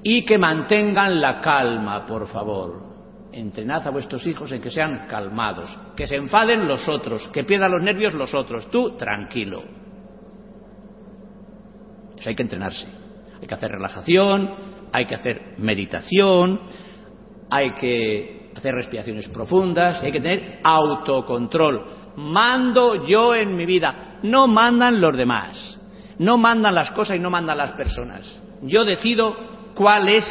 [0.02, 2.88] y que mantengan la calma, por favor.
[3.30, 7.72] Entrenad a vuestros hijos en que sean calmados, que se enfaden los otros, que pierdan
[7.72, 9.89] los nervios los otros, tú tranquilo
[12.28, 12.86] hay que entrenarse.
[13.40, 14.50] Hay que hacer relajación,
[14.92, 16.60] hay que hacer meditación,
[17.50, 21.84] hay que hacer respiraciones profundas, hay que tener autocontrol.
[22.16, 25.80] Mando yo en mi vida, no mandan los demás,
[26.18, 28.42] no mandan las cosas y no mandan las personas.
[28.62, 30.24] Yo decido cuál es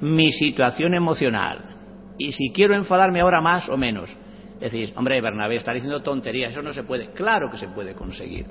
[0.00, 1.70] mi situación emocional
[2.18, 4.14] y si quiero enfadarme ahora más o menos.
[4.60, 7.12] Decís, hombre, Bernabé, está diciendo tonterías, eso no se puede.
[7.12, 8.44] Claro que se puede conseguir.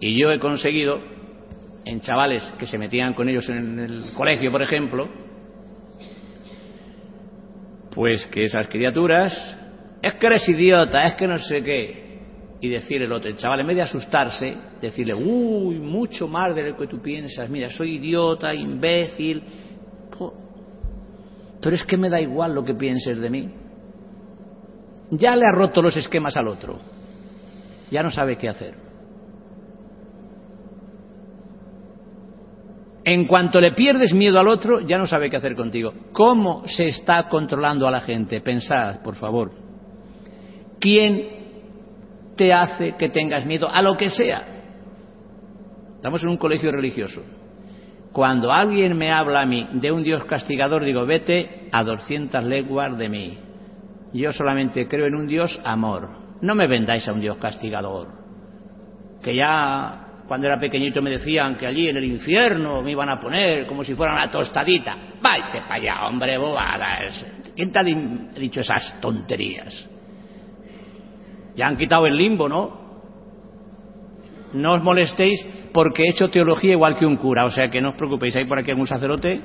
[0.00, 1.00] Y yo he conseguido,
[1.84, 5.08] en chavales que se metían con ellos en el colegio, por ejemplo,
[7.90, 9.56] pues que esas criaturas,
[10.02, 12.20] es que eres idiota, es que no sé qué,
[12.60, 16.70] y decir el otro, el chaval, en vez de asustarse, decirle, uy, mucho más de
[16.70, 19.42] lo que tú piensas, mira, soy idiota, imbécil,
[21.60, 23.50] pero es que me da igual lo que pienses de mí.
[25.10, 26.78] Ya le ha roto los esquemas al otro,
[27.90, 28.87] ya no sabe qué hacer.
[33.10, 35.94] En cuanto le pierdes miedo al otro, ya no sabe qué hacer contigo.
[36.12, 38.42] ¿Cómo se está controlando a la gente?
[38.42, 39.50] Pensad, por favor.
[40.78, 41.26] ¿Quién
[42.36, 44.42] te hace que tengas miedo a lo que sea?
[45.96, 47.22] Estamos en un colegio religioso.
[48.12, 52.98] Cuando alguien me habla a mí de un Dios castigador, digo, vete a 200 leguas
[52.98, 53.38] de mí.
[54.12, 56.10] Yo solamente creo en un Dios amor.
[56.42, 58.08] No me vendáis a un Dios castigador.
[59.22, 63.18] Que ya cuando era pequeñito me decían que allí en el infierno me iban a
[63.18, 64.94] poner como si fuera una tostadita.
[65.22, 67.26] Váyate para allá, hombre, bobadas.
[67.56, 69.88] ¿Quién te ha dicho esas tonterías?
[71.56, 72.88] Ya han quitado el limbo, ¿no?
[74.52, 77.90] No os molestéis porque he hecho teología igual que un cura, o sea que no
[77.90, 79.40] os preocupéis, hay por aquí algún sacerdote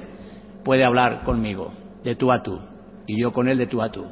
[0.63, 2.59] puede hablar conmigo, de tú a tú,
[3.05, 4.05] y yo con él de tú a tú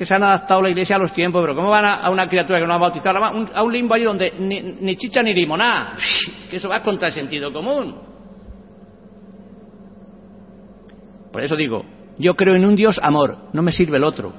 [0.00, 2.58] que se han adaptado la iglesia a los tiempos, pero ¿cómo van a, una criatura
[2.58, 5.92] que no ha bautizado a un limbo ahí donde ni, chicha ni limonada?
[6.48, 7.96] Que eso va contra el sentido común.
[11.30, 11.84] Por eso digo,
[12.16, 14.32] yo creo en un Dios amor, no me sirve el otro.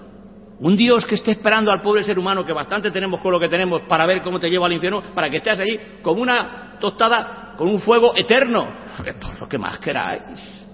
[0.60, 3.48] Un Dios que esté esperando al pobre ser humano, que bastante tenemos con lo que
[3.48, 7.54] tenemos para ver cómo te lleva al infierno, para que estés allí como una tostada
[7.56, 8.68] con un fuego eterno.
[8.98, 10.68] Por lo que más queráis.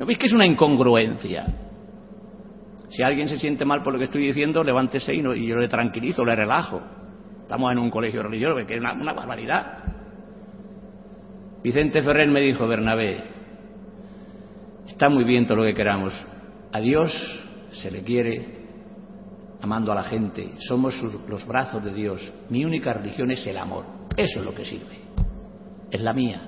[0.00, 1.46] ¿No veis que es una incongruencia?
[2.92, 6.26] Si alguien se siente mal por lo que estoy diciendo, levántese y, yo le tranquilizo,
[6.26, 6.82] le relajo.
[7.40, 9.78] Estamos en un colegio religioso, que es una, una barbaridad.
[11.62, 13.22] Vicente Ferrer me dijo, Bernabé,
[14.86, 16.12] está muy bien todo lo que queramos.
[16.70, 17.10] A Dios
[17.70, 18.60] se le quiere
[19.62, 20.50] amando a la gente.
[20.58, 20.94] Somos
[21.30, 22.30] los brazos de Dios.
[22.50, 23.86] Mi única religión es el amor.
[24.18, 24.98] Eso es lo que sirve.
[25.90, 26.42] Es la mía.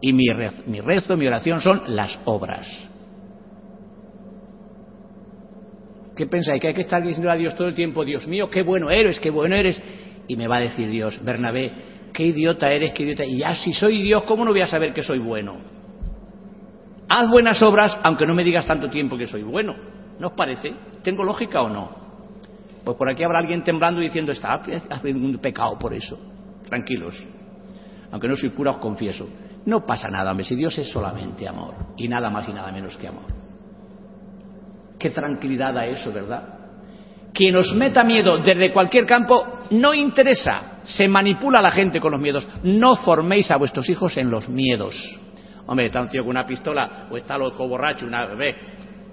[0.00, 0.26] Y mi,
[0.66, 2.64] mi rezo, mi oración son las obras.
[6.16, 6.60] ¿Qué pensáis?
[6.60, 9.20] ¿Que hay que estar diciendo a Dios todo el tiempo, Dios mío, qué bueno eres,
[9.20, 9.80] qué bueno eres?
[10.26, 11.70] Y me va a decir Dios, Bernabé,
[12.14, 13.24] qué idiota eres, qué idiota.
[13.26, 15.58] Y ya si soy Dios, ¿cómo no voy a saber que soy bueno?
[17.08, 19.76] Haz buenas obras, aunque no me digas tanto tiempo que soy bueno.
[20.18, 20.72] ¿No os parece?
[21.02, 21.90] ¿Tengo lógica o no?
[22.82, 24.54] Pues por aquí habrá alguien temblando diciendo, está
[24.88, 26.18] haciendo un pecado por eso.
[26.66, 27.14] Tranquilos.
[28.10, 29.28] Aunque no soy cura, os confieso.
[29.66, 32.96] No pasa nada, hombre, si Dios es solamente amor, y nada más y nada menos
[32.96, 33.35] que amor.
[34.98, 36.56] Qué tranquilidad da eso, ¿verdad?
[37.36, 40.80] Quien os meta miedo desde cualquier campo no interesa.
[40.84, 42.48] Se manipula a la gente con los miedos.
[42.62, 44.96] No forméis a vuestros hijos en los miedos.
[45.66, 48.56] Hombre, está un tío con una pistola o está loco borracho, una bebé.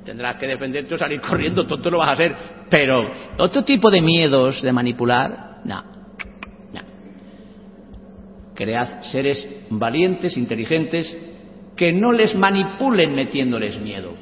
[0.05, 2.35] Tendrás que defenderte o salir corriendo, tonto lo vas a hacer.
[2.69, 5.83] Pero otro tipo de miedos de manipular, no.
[6.73, 6.81] no.
[8.53, 11.17] Cread seres valientes, inteligentes,
[11.75, 14.13] que no les manipulen metiéndoles miedo.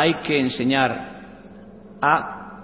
[0.00, 2.60] Hay que enseñar a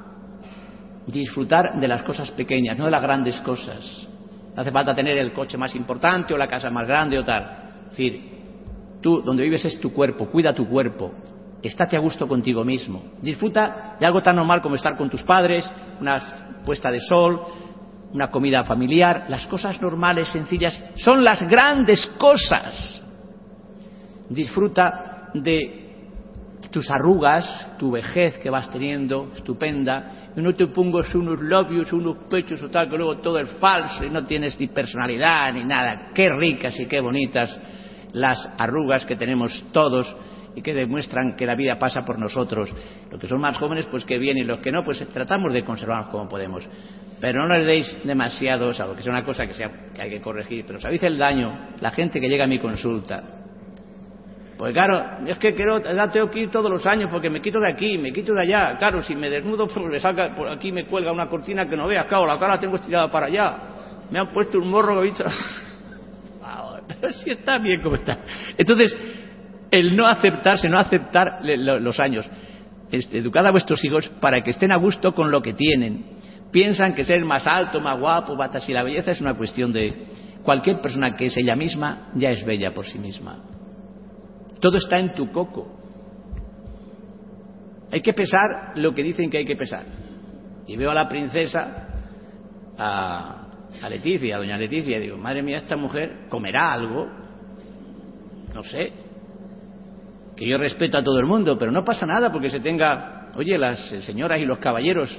[1.05, 4.07] disfrutar de las cosas pequeñas, no de las grandes cosas.
[4.55, 7.81] No hace falta tener el coche más importante o la casa más grande o tal.
[7.87, 8.21] Es decir,
[9.03, 11.13] tú donde vives es tu cuerpo, cuida tu cuerpo,
[11.61, 13.03] estate a gusto contigo mismo.
[13.21, 15.69] Disfruta de algo tan normal como estar con tus padres,
[16.01, 17.43] una puesta de sol,
[18.13, 19.25] una comida familiar.
[19.29, 23.03] Las cosas normales, sencillas, son las grandes cosas.
[24.31, 25.84] Disfruta de
[26.75, 32.25] tus arrugas, tu vejez que vas teniendo, estupenda, y no te pongas unos labios, unos
[32.29, 36.11] pechos o tal, que luego todo es falso y no tienes ni personalidad ni nada.
[36.13, 37.57] Qué ricas y qué bonitas
[38.13, 40.17] las arrugas que tenemos todos
[40.57, 42.75] y que demuestran que la vida pasa por nosotros.
[43.09, 45.65] Los que son más jóvenes, pues que bien, y los que no, pues tratamos de
[45.65, 46.69] conservarnos como podemos.
[47.21, 49.55] Pero no les deis demasiado, algo que sea una cosa que,
[49.95, 50.65] que hay que corregir.
[50.67, 53.44] Pero sabéis el daño, la gente que llega a mi consulta,
[54.57, 57.59] pues claro, es que quiero, la tengo que ir todos los años porque me quito
[57.59, 58.77] de aquí, me quito de allá.
[58.79, 61.87] Claro, si me desnudo, pues me saca, por aquí me cuelga una cortina que no
[61.87, 63.57] veas, claro, la cara la tengo estirada para allá.
[64.11, 65.25] Me han puesto un morro que dicho.
[67.25, 68.19] si está bien como está.
[68.57, 68.97] Entonces,
[69.71, 72.29] el no aceptarse, no aceptar los años.
[72.91, 76.05] Educad a vuestros hijos para que estén a gusto con lo que tienen.
[76.53, 79.93] Piensan que ser más alto, más guapo, batas y la belleza es una cuestión de
[80.45, 83.39] cualquier persona que es ella misma ya es bella por sí misma.
[84.65, 85.69] Todo está en tu coco.
[87.93, 89.85] Hay que pesar lo que dicen que hay que pesar.
[90.67, 91.87] Y veo a la princesa,
[92.79, 93.47] a,
[93.91, 97.07] Leticia, a doña Leticia, y digo, madre mía, esta mujer comerá algo,
[98.55, 98.91] no sé,
[100.35, 103.59] que yo respeto a todo el mundo, pero no pasa nada porque se tenga, oye,
[103.59, 105.15] las señoras y los caballeros,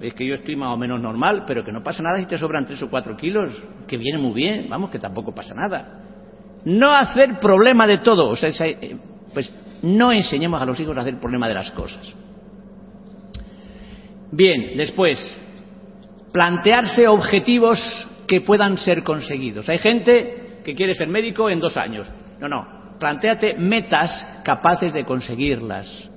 [0.00, 2.38] es que yo estoy más o menos normal, pero que no pasa nada si te
[2.38, 5.97] sobran tres o cuatro kilos, que viene muy bien, vamos, que tampoco pasa nada.
[6.64, 8.34] No hacer problema de todo.
[8.34, 8.96] Eh,
[9.32, 12.14] pues no enseñemos a los hijos a hacer problema de las cosas.
[14.30, 15.18] Bien, después,
[16.32, 17.78] plantearse objetivos
[18.26, 19.68] que puedan ser conseguidos.
[19.68, 22.06] Hay gente que quiere ser médico en dos años.
[22.40, 22.96] No, no.
[23.00, 26.10] Plantéate metas capaces de conseguirlas.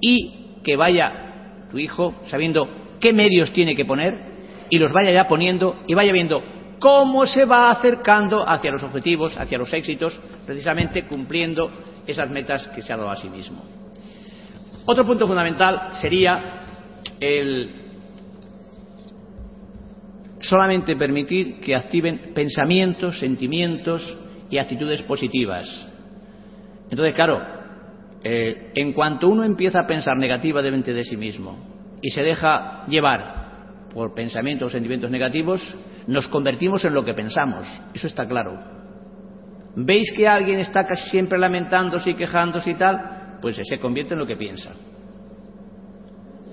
[0.00, 2.68] Y que vaya tu hijo sabiendo
[3.00, 4.14] qué medios tiene que poner
[4.70, 6.42] y los vaya ya poniendo y vaya viendo
[6.78, 11.70] cómo se va acercando hacia los objetivos, hacia los éxitos, precisamente cumpliendo
[12.06, 13.62] esas metas que se ha dado a sí mismo.
[14.86, 16.62] Otro punto fundamental sería
[17.20, 17.70] el
[20.40, 24.16] solamente permitir que activen pensamientos, sentimientos
[24.50, 25.88] y actitudes positivas.
[26.90, 27.42] Entonces, claro,
[28.24, 31.58] eh, en cuanto uno empieza a pensar negativamente de sí mismo
[32.00, 35.60] y se deja llevar por pensamientos o sentimientos negativos,
[36.08, 37.66] nos convertimos en lo que pensamos.
[37.92, 38.58] Eso está claro.
[39.76, 43.38] ¿Veis que alguien está casi siempre lamentándose y quejándose y tal?
[43.42, 44.72] Pues se convierte en lo que piensa.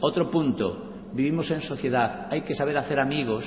[0.02, 0.92] Otro punto.
[1.14, 2.28] Vivimos en sociedad.
[2.30, 3.46] Hay que saber hacer amigos.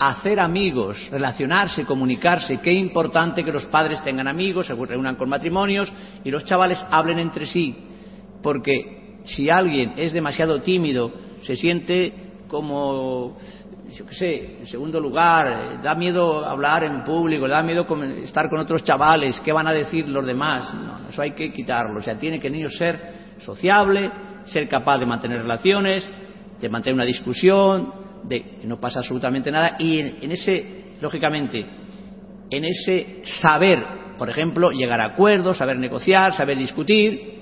[0.00, 2.60] Hacer amigos, relacionarse, comunicarse.
[2.60, 5.92] Qué importante que los padres tengan amigos, se reúnan con matrimonios
[6.24, 7.76] y los chavales hablen entre sí.
[8.42, 13.36] Porque si alguien es demasiado tímido, se siente como
[13.96, 17.86] yo qué sé, en segundo lugar, eh, da miedo hablar en público, da miedo
[18.22, 20.74] estar con otros chavales, ¿qué van a decir los demás?
[20.74, 22.00] No, eso hay que quitarlo.
[22.00, 23.00] O sea, tiene que el niño ser
[23.38, 24.10] sociable,
[24.46, 26.08] ser capaz de mantener relaciones,
[26.60, 27.92] de mantener una discusión,
[28.24, 29.76] de que no pasa absolutamente nada.
[29.78, 31.64] Y en, ese, lógicamente,
[32.50, 33.84] en ese saber,
[34.18, 37.34] por ejemplo, llegar a acuerdos, saber negociar, saber discutir.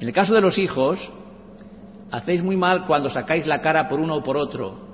[0.00, 0.98] En el caso de los hijos,
[2.10, 4.91] hacéis muy mal cuando sacáis la cara por uno o por otro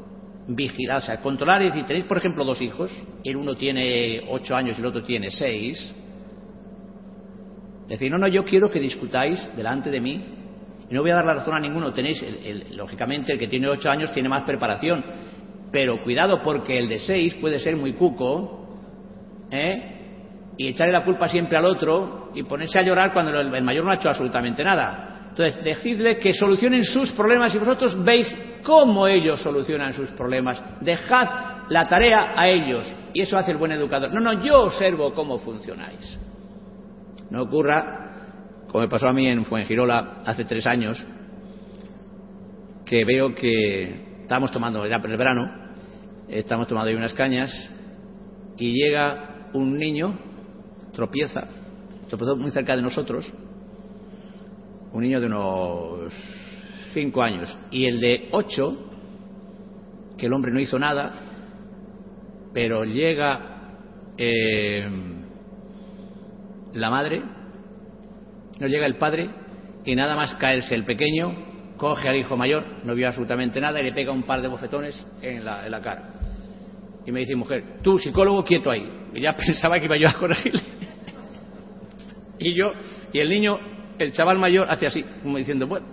[0.49, 2.91] vigilar, o sea, controlar, es decir, tenéis, por ejemplo, dos hijos,
[3.23, 5.95] el uno tiene ocho años y el otro tiene seis,
[7.87, 10.25] decir, no, no, yo quiero que discutáis delante de mí
[10.89, 12.25] y no voy a dar la razón a ninguno, tenéis,
[12.71, 15.05] lógicamente, el que tiene ocho años tiene más preparación,
[15.71, 18.67] pero cuidado porque el de seis puede ser muy cuco,
[19.51, 19.95] ¿eh?
[20.57, 23.91] y echarle la culpa siempre al otro y ponerse a llorar cuando el mayor no
[23.91, 25.18] ha hecho absolutamente nada.
[25.39, 28.27] Entonces, decidle que solucionen sus problemas y vosotros veis
[28.65, 30.61] cómo ellos solucionan sus problemas.
[30.81, 32.93] Dejad la tarea a ellos.
[33.15, 34.13] Y eso hace el buen educador.
[34.13, 36.19] No, no, yo observo cómo funcionáis.
[37.31, 41.07] No ocurra, como me pasó a mí en Fuengirola hace tres años,
[42.85, 45.73] que veo que estamos tomando, por el verano,
[46.27, 47.53] estamos tomando ahí unas cañas
[48.57, 50.19] y llega un niño,
[50.93, 51.47] tropieza,
[52.09, 53.33] tropezó muy cerca de nosotros,
[54.93, 56.13] un niño de unos
[56.93, 58.91] cinco años, y el de ocho,
[60.17, 61.13] que el hombre no hizo nada,
[62.53, 63.77] pero llega
[64.17, 64.89] eh,
[66.75, 67.23] la madre,
[68.59, 69.31] no llega el padre,
[69.85, 71.33] y nada más caerse el pequeño,
[71.77, 75.07] coge al hijo mayor, no vio absolutamente nada, y le pega un par de bofetones
[75.23, 76.19] en la, en la cara.
[77.07, 78.87] Y me dice mujer, tú, psicólogo, quieto ahí.
[79.15, 80.61] Y ya pensaba que iba yo a corregirle.
[82.39, 82.73] y yo,
[83.13, 83.59] y el niño,
[83.99, 85.87] el chaval mayor, hace así, como diciendo, bueno,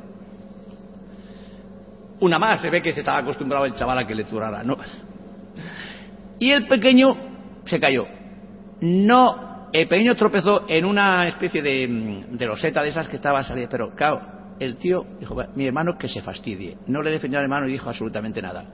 [2.20, 4.78] una más, se ve que se estaba acostumbrado el chaval a que le zurrara, ¿no?
[6.39, 7.16] Y el pequeño
[7.66, 8.06] se cayó.
[8.82, 13.70] No, el pequeño tropezó en una especie de, de loseta de esas que estaba saliendo,
[13.72, 14.22] pero claro,
[14.60, 16.78] el tío dijo, mi hermano que se fastidie.
[16.88, 18.66] No le defendió al hermano y dijo absolutamente nada.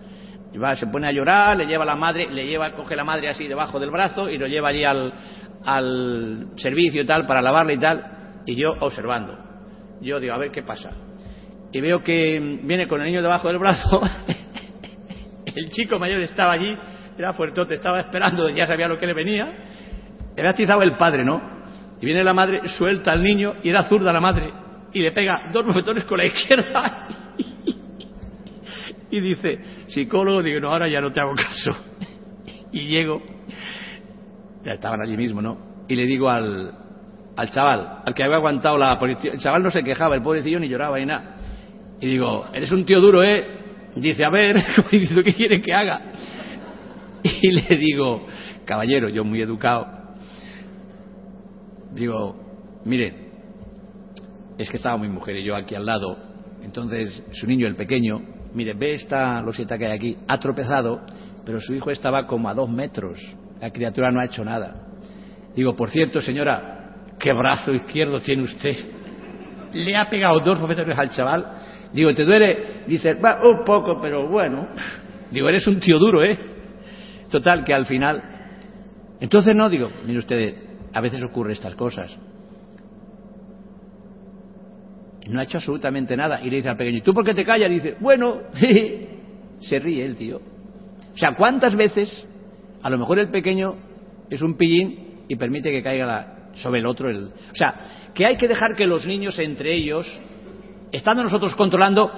[0.75, 3.47] Se pone a llorar, le lleva a la madre, le lleva, coge la madre así
[3.47, 5.13] debajo del brazo y lo lleva allí al,
[5.65, 8.20] al servicio y tal para lavarle y tal.
[8.45, 9.37] Y yo observando.
[10.01, 10.91] Yo digo, a ver qué pasa.
[11.71, 14.01] Y veo que viene con el niño debajo del brazo.
[15.45, 16.77] el chico mayor estaba allí,
[17.17, 19.63] era fuertote, estaba esperando, ya sabía lo que le venía.
[20.35, 21.41] Era atizado el padre, ¿no?
[22.01, 24.51] Y viene la madre, suelta al niño y era zurda la madre
[24.93, 27.07] y le pega dos bofetones con la izquierda
[29.11, 31.71] y dice, psicólogo, digo, no, ahora ya no te hago caso.
[32.73, 33.21] Y llego,
[34.63, 35.83] ya estaban allí mismo, ¿no?
[35.89, 36.73] Y le digo al,
[37.41, 40.59] al chaval, al que había aguantado la policía, el chaval no se quejaba, el pobrecillo
[40.59, 41.37] ni lloraba ni nada.
[41.99, 43.47] Y digo, eres un tío duro, ¿eh?
[43.95, 44.57] Dice, a ver,
[44.91, 46.01] ¿qué quiere que haga?
[47.23, 48.27] Y le digo,
[48.63, 49.87] caballero, yo muy educado,
[51.93, 52.35] digo,
[52.85, 53.31] mire,
[54.59, 56.17] es que estaba mi mujer y yo aquí al lado.
[56.61, 58.21] Entonces, su niño, el pequeño,
[58.53, 61.01] mire, ve esta loseta que hay aquí, ha tropezado,
[61.43, 63.19] pero su hijo estaba como a dos metros.
[63.59, 64.87] La criatura no ha hecho nada.
[65.55, 66.80] Digo, por cierto, señora,
[67.21, 68.75] ¿qué brazo izquierdo tiene usted?
[69.73, 71.45] Le ha pegado dos bofetones al chaval.
[71.93, 72.83] Digo, ¿te duele?
[72.87, 74.67] Dice, va, un poco, pero bueno.
[75.29, 76.37] Digo, eres un tío duro, ¿eh?
[77.29, 78.21] Total, que al final.
[79.19, 80.55] Entonces no, digo, mire usted,
[80.93, 82.17] a veces ocurre estas cosas.
[85.27, 86.41] no ha hecho absolutamente nada.
[86.41, 87.71] Y le dice al pequeño, ¿y tú por qué te callas?
[87.71, 88.39] Dice, bueno,
[89.59, 90.37] se ríe el tío.
[91.13, 92.27] O sea, ¿cuántas veces
[92.81, 93.75] a lo mejor el pequeño
[94.29, 97.09] es un pillín y permite que caiga la, sobre el otro?
[97.09, 97.25] El...
[97.25, 100.07] O sea, que hay que dejar que los niños entre ellos,
[100.91, 102.11] estando nosotros controlando,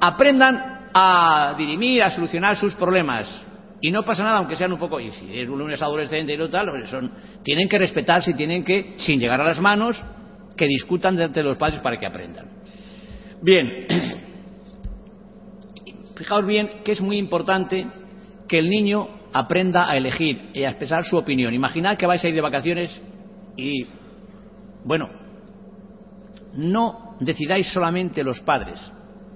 [0.00, 3.46] aprendan a dirimir, a solucionar sus problemas.
[3.80, 6.36] Y no pasa nada, aunque sean un poco, y si es un es adolescente y
[6.36, 7.10] no tal, son,
[7.42, 10.02] tienen que respetarse y tienen que, sin llegar a las manos,
[10.56, 12.46] que discutan entre los padres para que aprendan.
[13.40, 13.86] Bien,
[16.16, 17.86] fijaos bien que es muy importante
[18.46, 21.54] que el niño aprenda a elegir y a expresar su opinión.
[21.54, 23.00] Imaginad que vais a ir de vacaciones
[23.60, 23.86] y,
[24.84, 25.08] bueno,
[26.54, 28.80] no decidáis solamente los padres.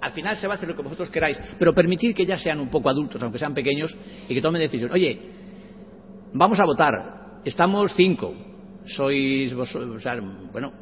[0.01, 2.61] Al final se va a hacer lo que vosotros queráis, pero permitir que ya sean
[2.61, 3.97] un poco adultos, aunque sean pequeños,
[4.29, 4.91] y que tomen decisión.
[4.93, 5.21] Oye,
[6.33, 7.41] vamos a votar.
[7.45, 8.35] Estamos cinco.
[8.87, 9.55] Sois,
[10.01, 10.21] sea,
[10.53, 10.73] bueno,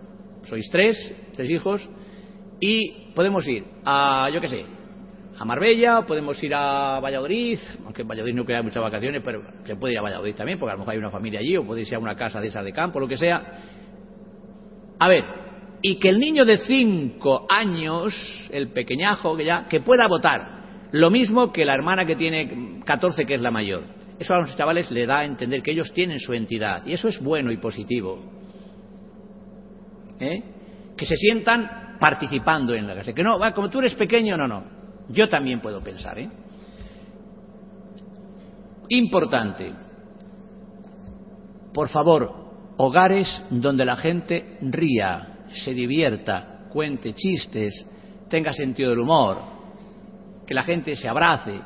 [0.45, 1.89] sois tres, tres hijos,
[2.61, 4.65] y podemos ir a, yo qué sé,
[5.39, 9.77] a Marbella, podemos ir a Valladolid, aunque en Valladolid no queda muchas vacaciones, pero se
[9.77, 11.89] puede ir a Valladolid también, porque a lo mejor hay una familia allí, o podéis
[11.89, 13.43] ir a una casa de esa de campo, lo que sea.
[14.99, 15.25] A ver,
[15.81, 18.15] y que el niño de cinco años,
[18.53, 23.25] el pequeñajo, que ya, que pueda votar, lo mismo que la hermana que tiene 14,
[23.25, 23.83] que es la mayor.
[24.19, 27.09] Eso a los chavales le da a entender que ellos tienen su entidad, y eso
[27.09, 28.43] es bueno y positivo.
[30.21, 30.43] ¿eh?
[30.97, 33.15] que se sientan participando en la clase.
[33.15, 34.65] Que no, como tú eres pequeño, no, no.
[35.09, 36.19] Yo también puedo pensar.
[36.19, 36.29] ¿eh?
[38.89, 39.73] Importante.
[41.73, 42.31] Por favor,
[42.77, 47.87] hogares donde la gente ría, se divierta, cuente chistes,
[48.29, 49.39] tenga sentido del humor,
[50.47, 51.61] que la gente se abrace,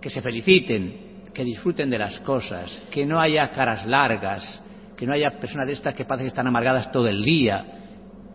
[0.00, 4.62] que se feliciten, que disfruten de las cosas, que no haya caras largas,
[4.96, 7.64] que no haya personas de estas que parece que están amargadas todo el día,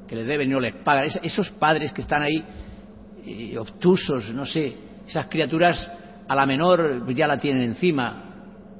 [0.08, 1.06] que les deben y no les pagan.
[1.22, 2.44] esos padres que están ahí
[3.26, 4.76] eh, obtusos, no sé,
[5.08, 5.92] esas criaturas
[6.28, 8.24] a la menor ya la tienen encima.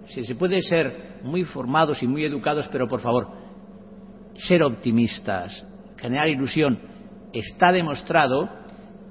[0.08, 3.28] Se, se puede ser muy formados y muy educados, pero por favor,
[4.36, 5.66] ser optimistas,
[5.98, 6.80] generar ilusión.
[7.32, 8.50] Está demostrado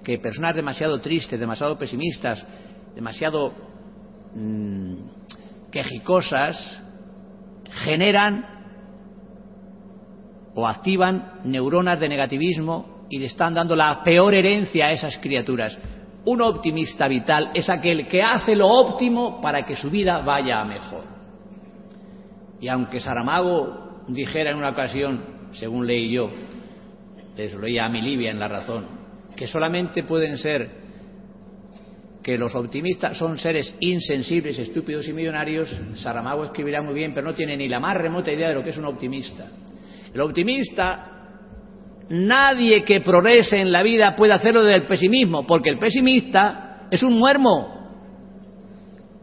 [0.04, 2.46] que personas demasiado tristes, demasiado pesimistas,
[2.94, 3.52] demasiado
[4.34, 4.94] mm,
[5.70, 6.82] quejicosas
[7.84, 8.44] generan
[10.54, 15.78] o activan neuronas de negativismo y le están dando la peor herencia a esas criaturas.
[16.24, 20.64] Un optimista vital es aquel que hace lo óptimo para que su vida vaya a
[20.64, 21.04] mejor.
[22.58, 26.30] Y aunque Saramago dijera en una ocasión, según leí yo,
[27.36, 28.86] eso leía a mi Livia en La Razón,
[29.36, 30.70] que solamente pueden ser
[32.22, 37.34] que los optimistas son seres insensibles, estúpidos y millonarios, Saramago escribirá muy bien, pero no
[37.34, 39.50] tiene ni la más remota idea de lo que es un optimista.
[40.14, 41.11] El optimista,
[42.12, 47.02] nadie que progrese en la vida puede hacerlo desde el pesimismo, porque el pesimista es
[47.02, 47.80] un muermo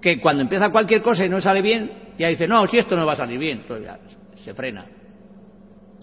[0.01, 3.05] que cuando empieza cualquier cosa y no sale bien, ya dice, no, si esto no
[3.05, 3.91] va a salir bien, entonces
[4.43, 4.85] se frena.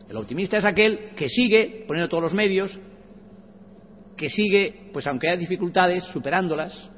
[0.08, 2.78] El optimista es aquel que sigue poniendo todos los medios,
[4.16, 6.90] que sigue, pues aunque haya dificultades, superándolas,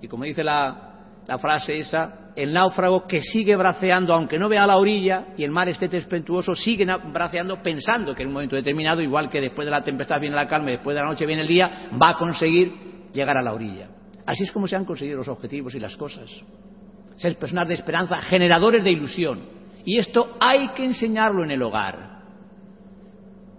[0.00, 4.66] y como dice la, la frase esa, el náufrago que sigue braceando, aunque no vea
[4.66, 9.02] la orilla y el mar esté tempestuoso, sigue braceando pensando que en un momento determinado,
[9.02, 11.42] igual que después de la tempestad viene la calma y después de la noche viene
[11.42, 12.72] el día, va a conseguir
[13.12, 13.88] llegar a la orilla.
[14.24, 16.30] Así es como se han conseguido los objetivos y las cosas.
[17.16, 19.40] Ser personas de esperanza, generadores de ilusión.
[19.84, 22.22] Y esto hay que enseñarlo en el hogar.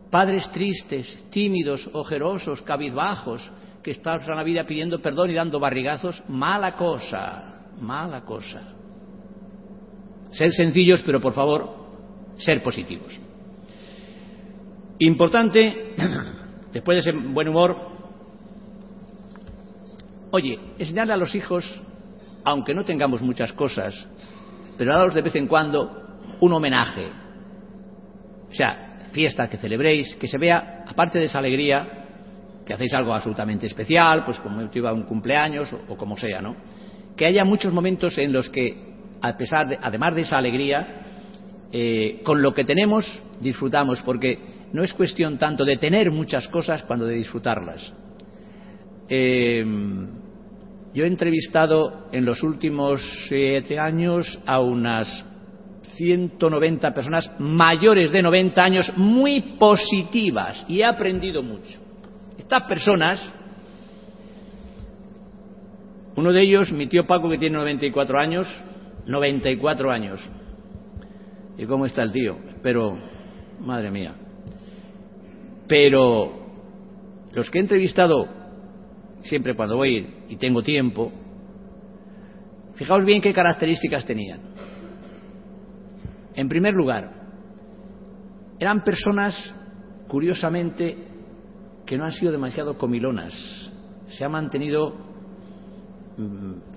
[0.10, 3.52] Padres tristes, tímidos, ojerosos, cabizbajos,
[3.84, 7.53] que pasan la vida pidiendo perdón y dando barrigazos, mala cosa,
[7.84, 8.62] mala cosa.
[10.32, 11.70] Ser sencillos, pero por favor,
[12.38, 13.20] ser positivos.
[15.00, 15.96] Importante,
[16.74, 17.78] después de ese buen humor,
[20.32, 21.64] oye, enseñarle a los hijos,
[22.44, 24.08] aunque no tengamos muchas cosas,
[24.78, 27.08] pero darles de vez en cuando un homenaje.
[28.50, 32.04] O sea, fiesta que celebréis, que se vea, aparte de esa alegría,
[32.66, 36.56] que hacéis algo absolutamente especial, pues como iba un cumpleaños o, como sea, ¿no?
[37.16, 38.76] Que haya muchos momentos en los que,
[39.22, 41.02] a pesar de, además de esa alegría,
[41.72, 43.06] eh, con lo que tenemos
[43.40, 44.40] disfrutamos, porque
[44.74, 47.94] no es cuestión tanto de tener muchas cosas cuando de disfrutarlas.
[49.10, 49.64] Eh,
[50.94, 55.26] yo he entrevistado en los últimos siete años a unas
[55.96, 61.80] 190 personas mayores de 90 años muy positivas y he aprendido mucho.
[62.38, 63.34] Estas personas,
[66.16, 68.48] uno de ellos, mi tío Paco, que tiene 94 años,
[69.08, 70.30] 94 años.
[71.58, 72.38] ¿Y cómo está el tío?
[72.62, 72.98] Pero,
[73.60, 74.16] madre mía.
[75.68, 76.32] Pero
[77.32, 78.28] los que he entrevistado,
[79.22, 81.12] siempre cuando voy y tengo tiempo,
[82.76, 84.42] fijaos bien qué características tenían.
[86.36, 87.12] En primer lugar,
[88.60, 89.56] eran personas,
[90.08, 90.96] curiosamente,
[91.86, 93.34] que no han sido demasiado comilonas.
[94.10, 95.13] Se han mantenido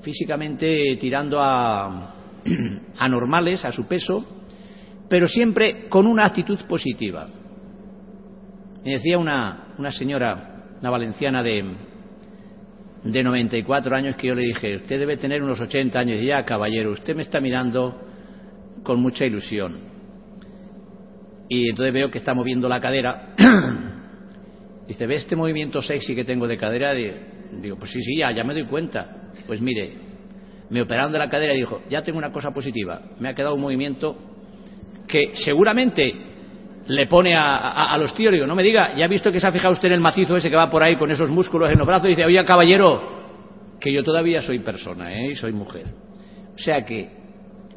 [0.03, 2.15] físicamente tirando a,
[2.99, 4.25] a normales, a su peso,
[5.09, 7.29] pero siempre con una actitud positiva.
[8.85, 11.65] Me decía una, una señora, una valenciana de,
[13.05, 16.93] de 94 años, que yo le dije, usted debe tener unos 80 años, ya, caballero,
[16.93, 18.01] usted me está mirando
[18.83, 19.97] con mucha ilusión.
[21.49, 23.35] Y entonces veo que está moviendo la cadera.
[24.89, 26.93] Dice, ¿ve este movimiento sexy que tengo de cadera?
[27.53, 29.31] Digo, pues sí, sí, ya, ya me doy cuenta.
[29.47, 29.95] Pues mire,
[30.71, 33.01] me operaron de la cadera y dijo, ya tengo una cosa positiva.
[33.19, 34.17] Me ha quedado un movimiento
[35.07, 36.15] que seguramente
[36.89, 38.33] le pone a, a, los tíos.
[38.33, 40.37] Digo, no me diga, ya ha visto que se ha fijado usted en el macizo
[40.37, 42.07] ese que va por ahí con esos músculos en los brazos.
[42.07, 43.17] Y dice, oye, caballero,
[43.81, 45.33] que yo todavía soy persona, ¿eh?
[45.33, 45.87] Y soy mujer.
[46.55, 47.11] O sea que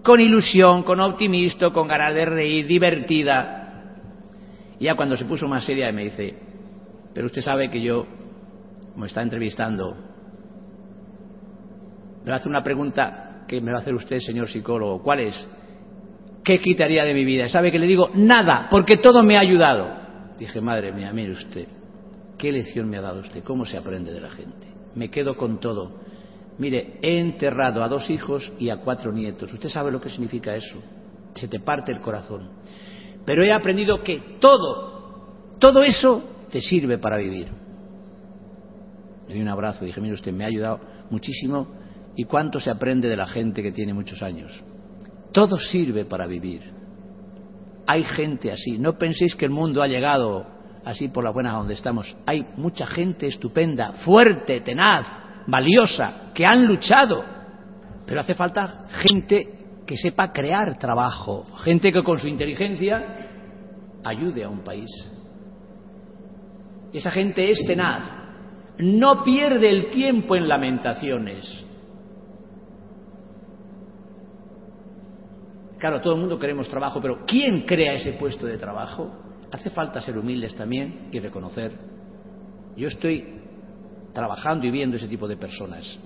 [0.03, 3.55] con ilusión, con optimismo, con ganas de reír, divertida.
[4.79, 6.33] Ya cuando se puso más seria me dice,
[7.13, 8.07] pero usted sabe que yo,
[8.99, 9.95] como está entrevistando,
[12.27, 15.01] a hacer una pregunta que me va a hacer usted, señor psicólogo.
[15.01, 15.49] ¿Cuál es?
[16.43, 17.47] ¿Qué quitaría de mi vida?
[17.47, 18.09] ¿Sabe que le digo?
[18.13, 19.87] Nada, porque todo me ha ayudado.
[20.37, 21.69] Dije, madre mía, mire usted,
[22.37, 23.41] ¿qué lección me ha dado usted?
[23.41, 24.67] ¿Cómo se aprende de la gente?
[24.95, 26.01] Me quedo con todo
[26.57, 29.53] Mire, he enterrado a dos hijos y a cuatro nietos.
[29.53, 30.77] Usted sabe lo que significa eso.
[31.35, 32.49] Se te parte el corazón.
[33.25, 36.21] Pero he aprendido que todo, todo eso
[36.51, 37.68] te sirve para vivir.
[39.29, 40.79] Le di un abrazo dije, mire usted, me ha ayudado
[41.11, 41.67] muchísimo.
[42.15, 44.59] ¿Y cuánto se aprende de la gente que tiene muchos años?
[45.31, 46.63] Todo sirve para vivir.
[47.85, 48.79] Hay gente así.
[48.79, 50.47] No penséis que el mundo ha llegado
[50.83, 52.17] así por la buena donde estamos.
[52.25, 55.05] Hay mucha gente estupenda, fuerte, tenaz,
[55.45, 57.23] valiosa, que han luchado,
[58.07, 63.27] pero hace falta gente que sepa crear trabajo, gente que con su inteligencia
[64.03, 64.89] ayude a un país.
[66.91, 68.01] Esa gente es tenaz,
[68.79, 71.65] no pierde el tiempo en lamentaciones.
[75.77, 79.11] Claro, todo el mundo queremos trabajo, pero ¿quién crea ese puesto de trabajo?
[79.51, 81.73] Hace falta ser humildes también y reconocer.
[82.75, 83.25] Yo estoy
[84.13, 85.99] trabajando y viendo ese tipo de personas.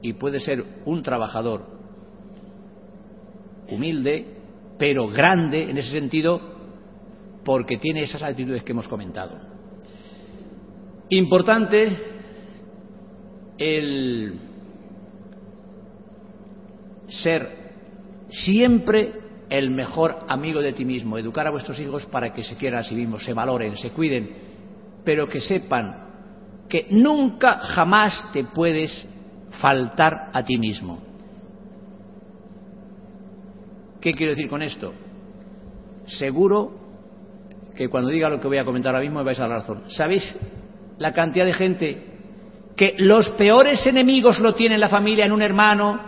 [0.00, 1.66] Y puede ser un trabajador
[3.70, 4.36] humilde,
[4.78, 6.40] pero grande en ese sentido,
[7.44, 9.53] porque tiene esas actitudes que hemos comentado.
[11.10, 11.96] Importante
[13.58, 14.38] el
[17.08, 17.64] ser
[18.28, 19.12] siempre
[19.50, 22.84] el mejor amigo de ti mismo, educar a vuestros hijos para que se quieran a
[22.84, 24.30] sí mismos, se valoren, se cuiden,
[25.04, 26.04] pero que sepan
[26.68, 29.06] que nunca jamás te puedes
[29.60, 31.00] faltar a ti mismo.
[34.00, 34.92] ¿Qué quiero decir con esto?
[36.06, 36.72] Seguro
[37.76, 39.84] que cuando diga lo que voy a comentar ahora mismo me vais a dar razón.
[39.88, 40.36] ¿Sabéis
[40.98, 42.14] la cantidad de gente
[42.76, 46.00] que los peores enemigos lo tiene la familia, en un hermano,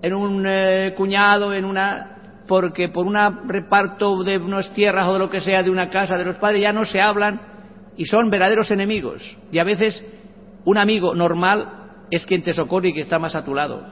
[0.00, 2.10] en un eh, cuñado, en una
[2.46, 3.16] porque por un
[3.48, 6.60] reparto de unas tierras o de lo que sea de una casa de los padres
[6.60, 7.40] ya no se hablan
[7.96, 9.22] y son verdaderos enemigos.
[9.50, 10.04] Y a veces
[10.66, 13.82] un amigo normal es quien te socorre y que está más a tu lado.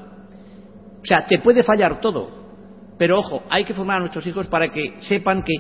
[1.01, 2.31] O sea, te puede fallar todo,
[2.99, 5.55] pero ojo, hay que formar a nuestros hijos para que sepan que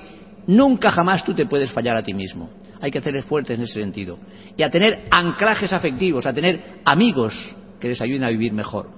[0.46, 2.50] nunca jamás tú te puedes fallar a ti mismo
[2.82, 4.18] hay que hacerles fuertes en ese sentido.
[4.56, 7.32] Y a tener anclajes afectivos, a tener amigos
[7.78, 8.90] que les ayuden a vivir mejor.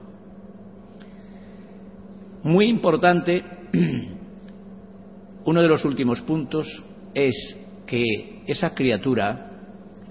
[2.43, 3.45] Muy importante,
[5.45, 6.67] uno de los últimos puntos
[7.13, 7.35] es
[7.87, 9.51] que esa criatura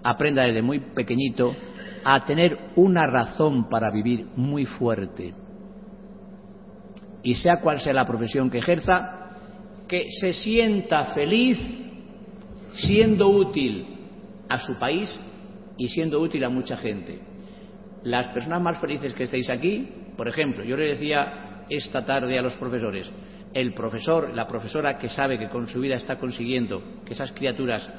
[0.04, 1.56] aprenda desde muy pequeñito
[2.04, 5.34] a tener una razón para vivir muy fuerte.
[7.24, 9.32] Y sea cual sea la profesión que ejerza,
[9.88, 11.83] que se sienta feliz
[12.74, 13.86] siendo útil
[14.50, 15.20] a su país
[15.78, 17.20] y siendo útil a mucha gente.
[18.04, 22.42] Las personas más felices que estáis aquí, por ejemplo, yo le decía esta tarde a
[22.42, 23.12] los profesores,
[23.54, 27.90] el profesor, la profesora que sabe que con su vida está consiguiendo que esas criaturas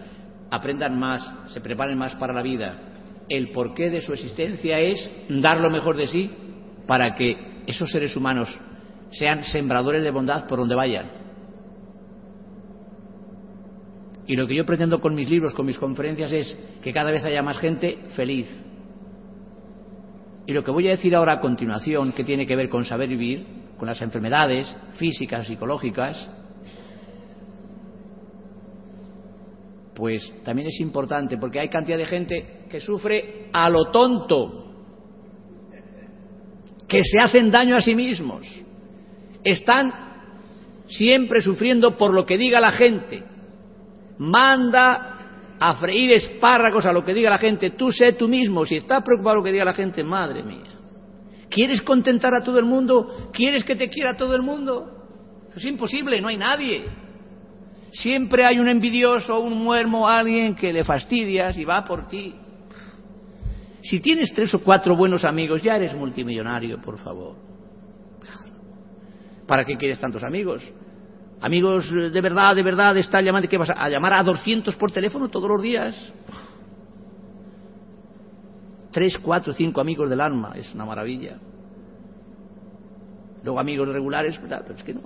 [0.50, 2.76] aprendan más, se preparen más para la vida,
[3.28, 6.30] el porqué de su existencia es dar lo mejor de sí
[6.86, 8.54] para que esos seres humanos
[9.10, 11.23] sean sembradores de bondad por donde vayan
[14.26, 17.22] y lo que yo pretendo con mis libros, con mis conferencias, es que cada vez
[17.24, 18.48] haya más gente feliz.
[20.46, 23.08] Y lo que voy a decir ahora a continuación, que tiene que ver con saber
[23.08, 23.46] vivir,
[23.78, 26.30] con las enfermedades físicas, psicológicas,
[29.94, 34.60] pues también es importante, porque hay cantidad de gente que sufre a lo tonto,
[36.88, 38.46] que se hacen daño a sí mismos,
[39.42, 39.92] están
[40.86, 43.22] siempre sufriendo por lo que diga la gente,
[44.18, 48.76] manda a freír espárragos a lo que diga la gente, tú sé tú mismo, si
[48.76, 50.74] estás preocupado lo que diga la gente, madre mía.
[51.48, 53.30] ¿Quieres contentar a todo el mundo?
[53.32, 54.90] ¿Quieres que te quiera todo el mundo?
[55.50, 56.84] Eso es imposible, no hay nadie.
[57.92, 62.34] Siempre hay un envidioso, un muermo, alguien que le fastidias y va por ti.
[63.82, 67.36] Si tienes tres o cuatro buenos amigos, ya eres multimillonario, por favor.
[69.46, 70.64] ¿Para qué quieres tantos amigos?
[71.44, 75.28] Amigos de verdad, de verdad, está llamando, ¿qué vas a, llamar a 200 por teléfono
[75.28, 76.10] todos los días?
[78.90, 81.36] Tres, cuatro, cinco amigos del alma, es una maravilla.
[83.42, 85.02] Luego amigos regulares, pero es que no.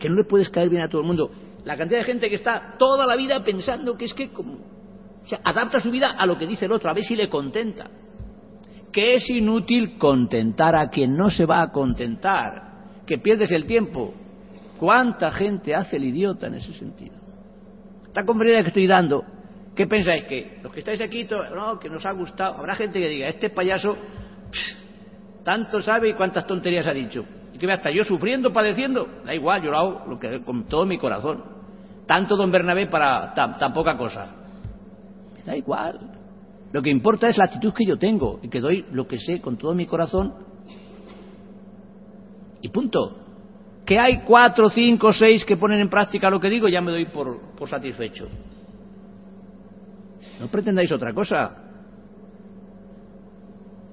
[0.00, 1.30] Que no le puedes caer bien a todo el mundo.
[1.64, 5.26] La cantidad de gente que está toda la vida pensando que es que como, o
[5.28, 7.88] sea, adapta su vida a lo que dice el otro, a ver si le contenta.
[8.92, 14.14] Que es inútil contentar a quien no se va a contentar, que pierdes el tiempo.
[14.80, 17.14] ¿Cuánta gente hace el idiota en ese sentido?
[18.06, 19.22] Esta conferencia que estoy dando,
[19.76, 20.24] ¿qué pensáis?
[20.24, 23.50] Que los que estáis aquí, no, que nos ha gustado, habrá gente que diga, este
[23.50, 23.94] payaso
[25.44, 27.26] tanto sabe y cuántas tonterías ha dicho.
[27.52, 30.64] Y que vea, hasta yo sufriendo, padeciendo, da igual, yo lo hago lo que, con
[30.64, 31.44] todo mi corazón.
[32.06, 34.34] Tanto don Bernabé para tan, poca cosa.
[35.36, 36.00] Me da igual.
[36.72, 39.42] Lo que importa es la actitud que yo tengo y que doy lo que sé
[39.42, 40.36] con todo mi corazón.
[42.62, 43.26] Y punto
[43.90, 47.06] que hay cuatro, cinco, seis que ponen en práctica lo que digo, ya me doy
[47.06, 48.28] por, satisfecho.
[50.38, 51.56] No pretendáis otra cosa.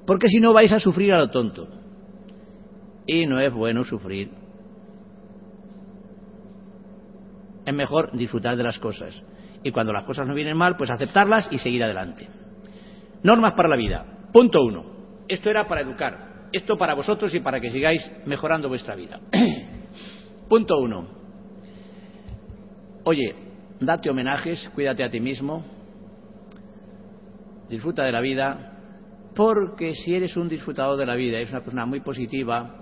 [0.05, 1.67] Porque si no vais a sufrir a lo tonto.
[3.07, 4.29] Y no es bueno sufrir.
[7.65, 9.19] Es mejor disfrutar de las cosas.
[9.63, 12.27] Y cuando las cosas no vienen mal, pues aceptarlas y seguir adelante.
[13.23, 14.05] Normas para la vida.
[14.31, 14.85] Punto uno.
[15.27, 16.49] Esto era para educar.
[16.53, 19.19] Esto para vosotros y para que sigáis mejorando vuestra vida.
[20.47, 21.05] Punto uno.
[23.03, 23.35] Oye,
[23.79, 25.63] date homenajes, cuídate a ti mismo,
[27.69, 28.73] disfruta de la vida,
[29.35, 32.75] porque si eres un disfrutador de la vida, eres una persona muy positiva,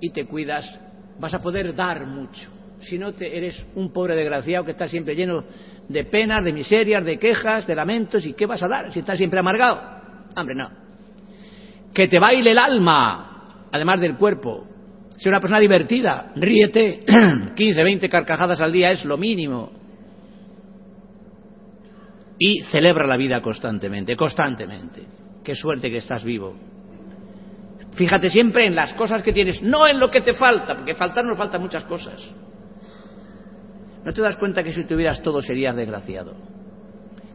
[0.00, 0.80] y te cuidas,
[1.18, 2.50] vas a poder dar mucho.
[2.80, 5.44] Si no, te, eres un pobre desgraciado que está siempre lleno
[5.88, 8.24] de penas, de miserias, de quejas, de lamentos.
[8.24, 9.80] ¿Y qué vas a dar si estás siempre amargado?
[10.34, 10.70] Hombre, no.
[11.92, 14.66] Que te baile el alma, además del cuerpo.
[15.20, 17.00] Sé una persona divertida, ríete.
[17.54, 19.70] 15, 20 carcajadas al día es lo mínimo.
[22.38, 25.02] Y celebra la vida constantemente, constantemente.
[25.44, 26.56] Qué suerte que estás vivo.
[27.96, 31.26] Fíjate siempre en las cosas que tienes, no en lo que te falta, porque faltar
[31.26, 32.18] nos faltan muchas cosas.
[34.02, 36.34] ¿No te das cuenta que si tuvieras todo serías desgraciado?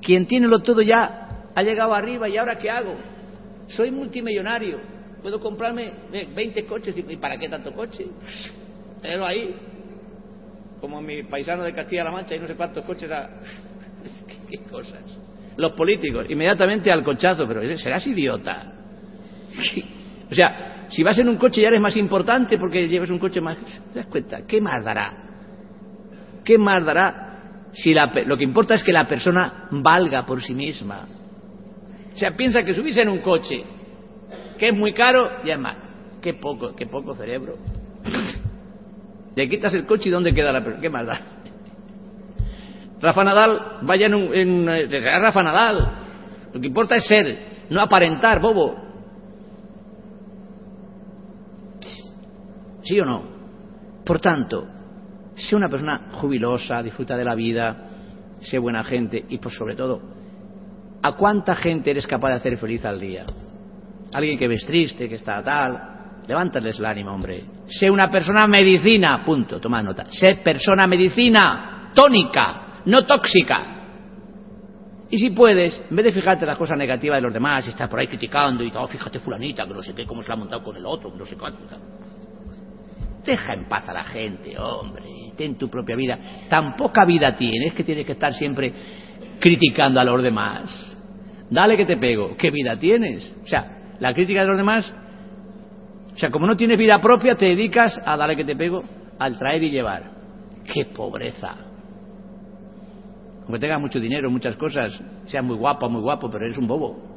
[0.01, 2.95] Quien tiene lo todo ya ha llegado arriba y ahora ¿qué hago?
[3.67, 4.94] Soy multimillonario,
[5.26, 5.91] puedo comprarme
[6.36, 8.05] 20 coches y ¿para qué tanto coche?
[9.01, 9.55] Pero ahí,
[10.80, 13.28] como mi paisano de Castilla-La Mancha y no sé cuántos coches a...
[14.47, 15.01] ¿Qué, cosas?
[15.57, 18.71] Los políticos, inmediatamente al cochazo, pero serás idiota.
[20.30, 23.41] O sea, si vas en un coche ya eres más importante porque llevas un coche
[23.41, 23.57] más...
[23.93, 24.45] ¿Te das cuenta?
[24.45, 25.13] ¿Qué más dará?
[26.43, 31.07] ¿Qué más dará si lo que importa es que la persona valga por sí misma?
[32.13, 33.63] O sea, piensa que subirse en un coche
[34.57, 35.77] que es muy caro y es más.
[36.21, 37.55] Qué poco, qué poco cerebro.
[39.35, 40.81] Le quitas el coche y ¿dónde queda la persona?
[40.81, 41.21] ¿Qué más da?
[43.01, 45.91] Rafa Nadal, vaya en, un, en Rafa Nadal.
[46.53, 47.37] Lo que importa es ser,
[47.69, 48.75] no aparentar, bobo.
[52.81, 53.23] ¿Sí o no?
[54.05, 54.67] Por tanto,
[55.35, 57.89] sé una persona jubilosa, disfruta de la vida,
[58.39, 60.01] sé buena gente y, por sobre todo,
[61.01, 63.25] ¿a cuánta gente eres capaz de hacer feliz al día?
[64.16, 67.43] Alguien que ves triste, que está tal, levántales el ánimo, hombre.
[67.68, 70.05] Sé una persona medicina, punto, toma nota.
[70.09, 73.76] Sé persona medicina, tónica, no tóxica.
[75.09, 77.89] Y si puedes, en vez de fijarte las cosas negativas de los demás y estar
[77.89, 80.38] por ahí criticando y todo, fíjate fulanita, que no sé qué, cómo se la ha
[80.38, 81.59] montado con el otro, no sé cuánto.
[83.26, 85.03] Deja en paz a la gente, hombre,
[85.36, 86.18] ten tu propia vida.
[86.47, 88.72] Tan poca vida tienes que tienes que estar siempre
[89.41, 90.95] criticando a los demás.
[91.49, 93.36] Dale que te pego, ¿qué vida tienes?
[93.43, 94.93] O sea, la crítica de los demás,
[96.13, 98.83] o sea, como no tienes vida propia, te dedicas a dale que te pego,
[99.19, 100.11] al traer y llevar.
[100.63, 101.55] ¡Qué pobreza!
[103.43, 107.15] Aunque tengas mucho dinero, muchas cosas, seas muy guapo, muy guapo, pero eres un bobo.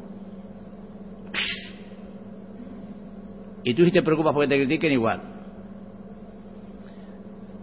[3.64, 5.22] Y tú si te preocupas porque te critiquen igual.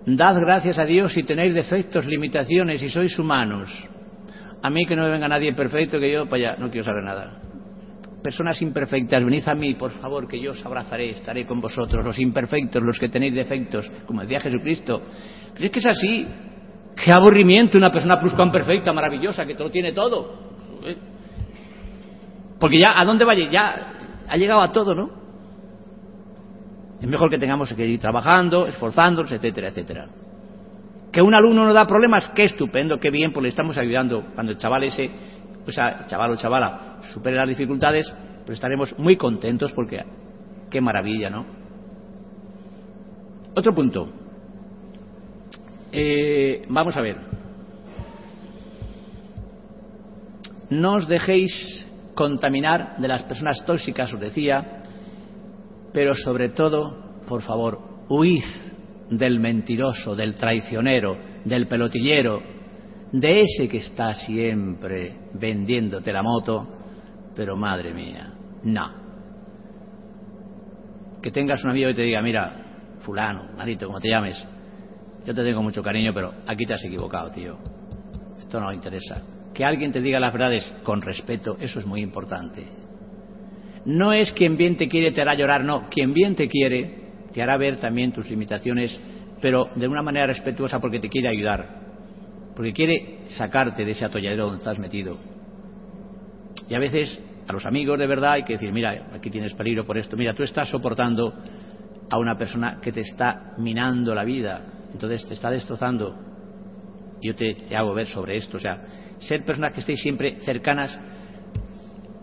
[0.06, 3.70] Dad gracias a Dios si tenéis defectos, limitaciones y sois humanos.
[4.62, 7.04] A mí que no me venga nadie perfecto, que yo para allá no quiero saber
[7.04, 7.42] nada.
[8.26, 12.18] Personas imperfectas, venid a mí, por favor, que yo os abrazaré, estaré con vosotros, los
[12.18, 15.00] imperfectos, los que tenéis defectos, como decía Jesucristo.
[15.54, 16.28] Pero es que es así.
[16.96, 18.20] Qué aburrimiento una persona
[18.52, 20.40] perfecta, maravillosa, que todo tiene todo.
[22.60, 23.48] Porque ya, ¿a dónde vaya?
[23.48, 23.94] Ya
[24.28, 25.12] ha llegado a todo, ¿no?
[27.00, 30.08] Es mejor que tengamos que ir trabajando, esforzándonos, etcétera, etcétera.
[31.12, 34.26] Que un alumno nos da problemas, qué estupendo, qué bien, pues le estamos ayudando.
[34.34, 35.12] Cuando el chaval ese,
[35.66, 38.14] o sea, chaval o chavala, supere las dificultades,
[38.46, 40.04] pues estaremos muy contentos porque
[40.70, 41.46] qué maravilla, ¿no?
[43.56, 44.10] Otro punto.
[45.92, 47.18] Eh, vamos a ver.
[50.70, 54.84] No os dejéis contaminar de las personas tóxicas, os decía,
[55.94, 58.44] pero sobre todo, por favor, huid
[59.10, 62.42] del mentiroso, del traicionero, del pelotillero,
[63.20, 66.68] de ese que está siempre vendiéndote la moto,
[67.34, 68.92] pero madre mía, no.
[71.22, 74.46] Que tengas un amigo y te diga, mira, fulano, marito, como te llames,
[75.26, 77.58] yo te tengo mucho cariño, pero aquí te has equivocado, tío.
[78.38, 79.22] Esto no interesa.
[79.54, 82.66] Que alguien te diga las verdades con respeto, eso es muy importante.
[83.86, 85.88] No es quien bien te quiere te hará llorar, no.
[85.90, 89.00] Quien bien te quiere te hará ver también tus limitaciones,
[89.42, 91.85] pero de una manera respetuosa porque te quiere ayudar,
[92.56, 95.18] porque quiere sacarte de ese atolladero donde estás metido.
[96.70, 99.86] Y a veces a los amigos de verdad hay que decir, mira, aquí tienes peligro
[99.86, 101.34] por esto, mira, tú estás soportando
[102.10, 106.16] a una persona que te está minando la vida, entonces te está destrozando.
[107.22, 108.82] Yo te, hago ver sobre esto, o sea,
[109.20, 110.98] ser personas que estéis siempre cercanas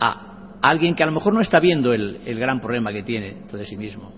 [0.01, 3.67] a alguien que a lo mejor no está viendo el, gran problema que tiene de
[3.67, 4.13] sí mismo,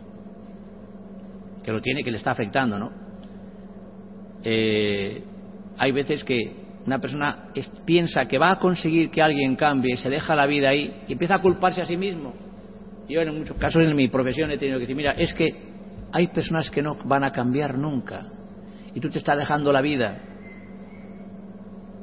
[1.63, 2.93] que lo tiene, que le está afectando, ¿no?
[4.43, 5.25] Eh,
[5.79, 7.49] hay veces que una persona
[7.85, 11.37] piensa que va a conseguir que alguien cambie, se deja la vida ahí y empieza
[11.37, 12.35] a culparse a sí mismo.
[13.09, 15.55] Yo en muchos casos en mi profesión he tenido que decir, mira, es que
[16.13, 18.27] hay personas que no van a cambiar nunca
[18.95, 20.19] y tú te estás dejando la vida.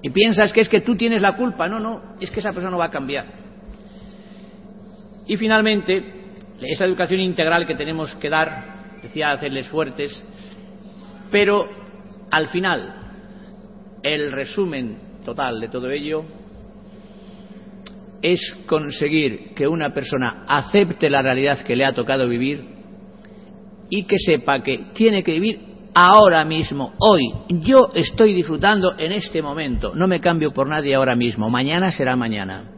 [0.01, 1.67] Y piensas que es que tú tienes la culpa.
[1.67, 3.25] No, no, es que esa persona no va a cambiar.
[5.27, 6.03] Y finalmente,
[6.59, 10.23] esa educación integral que tenemos que dar decía hacerles fuertes,
[11.31, 11.67] pero
[12.29, 13.00] al final,
[14.03, 16.23] el resumen total de todo ello
[18.21, 22.63] es conseguir que una persona acepte la realidad que le ha tocado vivir
[23.89, 25.59] y que sepa que tiene que vivir
[25.93, 27.21] ahora mismo, hoy.
[27.49, 32.15] Yo estoy disfrutando en este momento, no me cambio por nadie ahora mismo, mañana será
[32.15, 32.71] mañana.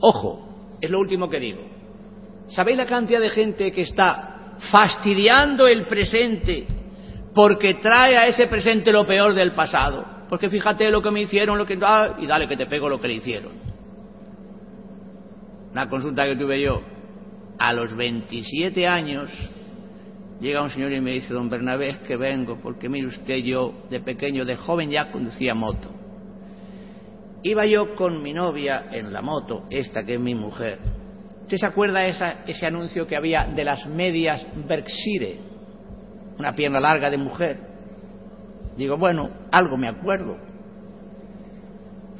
[0.00, 1.60] Ojo, es lo último que digo.
[2.48, 6.66] ¿Sabéis la cantidad de gente que está fastidiando el presente
[7.34, 10.13] porque trae a ese presente lo peor del pasado?
[10.34, 11.78] Porque fíjate lo que me hicieron, lo que...
[11.80, 13.52] Ah, y dale que te pego lo que le hicieron.
[15.70, 16.82] Una consulta que tuve yo,
[17.56, 19.30] a los 27 años,
[20.40, 23.74] llega un señor y me dice, don Bernabé, es que vengo, porque mire usted, yo
[23.90, 25.88] de pequeño, de joven ya conducía moto.
[27.44, 30.80] Iba yo con mi novia en la moto, esta que es mi mujer,
[31.42, 35.38] ¿Usted se acuerda esa, ese anuncio que había de las medias Berkshire?
[36.40, 37.73] Una pierna larga de mujer.
[38.76, 40.36] Digo, bueno, algo me acuerdo.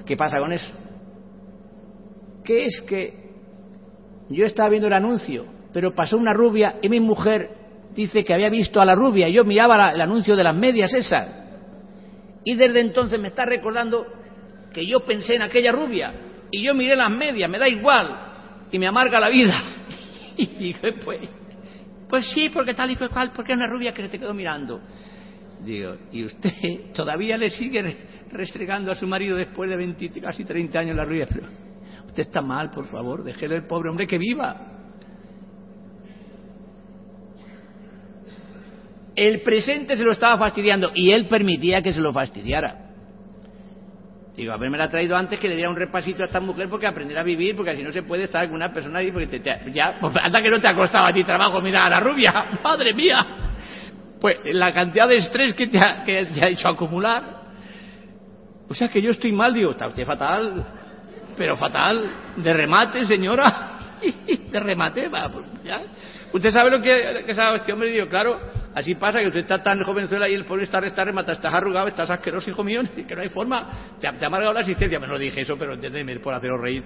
[0.05, 0.75] ¿Qué pasa con eso?
[2.45, 3.25] ¿Qué es que
[4.29, 7.51] yo estaba viendo el anuncio, pero pasó una rubia y mi mujer
[7.95, 10.93] dice que había visto a la rubia y yo miraba el anuncio de las medias
[10.95, 11.29] esas.
[12.45, 14.07] Y desde entonces me está recordando
[14.73, 16.13] que yo pensé en aquella rubia
[16.51, 18.17] y yo miré las medias, me da igual,
[18.71, 19.55] y me amarga la vida.
[20.37, 21.21] Y dije, pues,
[22.09, 24.81] pues sí, porque tal y cual, porque es una rubia que se te quedó mirando.
[25.65, 26.51] Digo, ¿y usted
[26.95, 27.97] todavía le sigue
[28.31, 31.27] restregando a su marido después de 20, casi 30 años la rubia?
[31.27, 31.47] Pero
[32.07, 34.73] usted está mal, por favor, déjele al pobre hombre que viva.
[39.17, 42.81] El presente se lo estaba fastidiando y él permitía que se lo fastidiara.
[44.37, 47.17] Digo, haberme la traído antes que le diera un repasito a esta mujer porque aprender
[47.17, 49.41] a vivir, porque así no se puede estar con una persona ahí porque te,
[49.73, 52.33] ya, pues, hasta que no te ha costado a ti trabajo, mira a la rubia,
[52.65, 53.54] madre mía.
[54.25, 57.43] Pues la cantidad de estrés que te ha, hecho acumular.
[58.67, 60.65] O sea que yo estoy mal, digo, está usted fatal,
[61.37, 63.99] pero fatal, de remate, señora,
[64.51, 65.83] de remate, va, pues ya.
[66.33, 68.41] Usted sabe lo que, que sabe este hombre, digo, claro,
[68.75, 71.89] Así pasa que usted está tan jovenzuela y el pobre está, está remata, estás arrugado,
[71.89, 73.99] estás asqueroso, hijo mío, que no hay forma.
[74.01, 74.99] Te, ha amargado la existencia.
[74.99, 76.83] Me lo dije eso, pero entiéndeme, por haceros reír.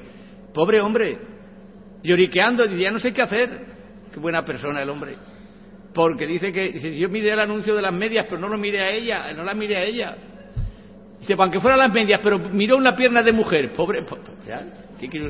[0.53, 1.17] Pobre hombre,
[2.03, 3.79] lloriqueando, dice, ya no sé qué hacer.
[4.13, 5.38] Qué buena persona el hombre.
[5.95, 8.83] Porque dice que, dice, yo miré el anuncio de las medias, pero no lo miré
[8.83, 10.17] a ella, no la miré a ella.
[11.21, 13.73] Dice, aunque fueran las medias, pero miró una pierna de mujer.
[13.73, 14.05] Pobre,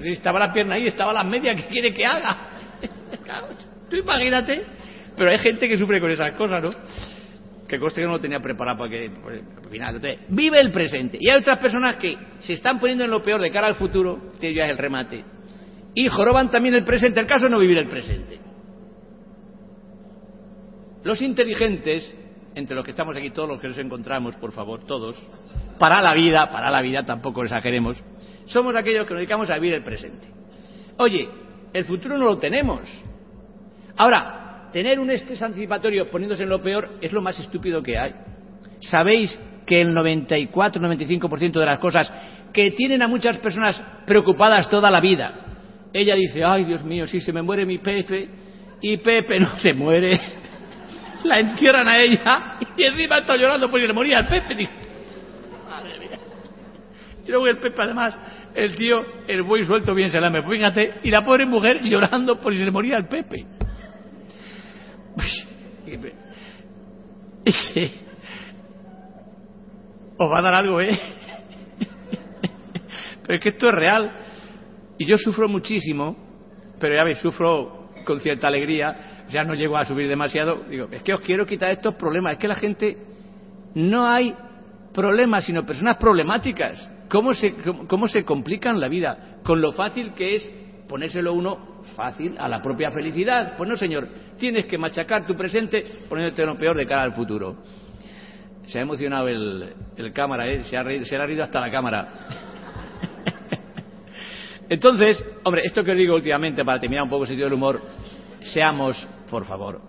[0.04, 2.36] estaba la pierna ahí, estaba las medias, ¿qué quiere que haga?
[3.90, 4.64] Tú imagínate.
[5.16, 6.70] Pero hay gente que sufre con esas cosas, ¿no?
[7.66, 9.96] Que coste que no lo tenía preparado para que, pues, al final.
[9.96, 11.18] Entonces, vive el presente.
[11.20, 14.30] Y hay otras personas que se están poniendo en lo peor de cara al futuro,
[14.40, 15.24] que ya es el remate,
[15.94, 17.20] y joroban también el presente.
[17.20, 18.47] El caso es no vivir el presente.
[21.04, 22.14] Los inteligentes,
[22.54, 25.16] entre los que estamos aquí, todos los que nos encontramos, por favor, todos,
[25.78, 28.02] para la vida, para la vida, tampoco exageremos,
[28.46, 30.28] somos aquellos que nos dedicamos a vivir el presente.
[30.98, 31.28] Oye,
[31.72, 32.80] el futuro no lo tenemos.
[33.96, 38.14] Ahora, tener un estrés anticipatorio poniéndose en lo peor es lo más estúpido que hay.
[38.80, 42.10] ¿Sabéis que el 94-95% de las cosas
[42.52, 45.44] que tienen a muchas personas preocupadas toda la vida,
[45.92, 48.28] ella dice, ay Dios mío, si se me muere mi Pepe,
[48.80, 50.18] y Pepe no se muere,
[51.24, 54.68] la entierran a ella, y encima está llorando porque le moría el Pepe.
[55.68, 56.18] Madre mía.
[57.26, 58.14] Y luego el Pepe, además,
[58.54, 62.40] el tío, el buey suelto bien se la me, fíjate, y la pobre mujer llorando
[62.40, 63.46] por si se le moría el Pepe.
[70.16, 70.98] Os va a dar algo, ¿eh?
[73.22, 74.10] Pero es que esto es real.
[74.98, 76.16] Y yo sufro muchísimo,
[76.80, 79.17] pero ya veis, sufro con cierta alegría.
[79.30, 80.64] Ya no llego a subir demasiado.
[80.68, 82.34] Digo, es que os quiero quitar estos problemas.
[82.34, 82.96] Es que la gente
[83.74, 84.34] no hay
[84.92, 86.90] problemas, sino personas problemáticas.
[87.08, 87.54] ¿Cómo se,
[87.88, 89.38] cómo se complican la vida?
[89.42, 90.50] Con lo fácil que es
[90.88, 93.54] ponérselo uno fácil a la propia felicidad.
[93.56, 94.08] Pues no, señor,
[94.38, 97.56] tienes que machacar tu presente poniéndote lo peor de cara al futuro.
[98.66, 99.74] Se ha emocionado el,
[100.12, 100.64] cámara, ¿eh?
[100.64, 102.08] se, ha reído, se le ha reído hasta la cámara.
[104.68, 107.80] Entonces, hombre, esto que os digo últimamente, para terminar un poco el sentido del humor,
[108.40, 109.80] seamos, por favor,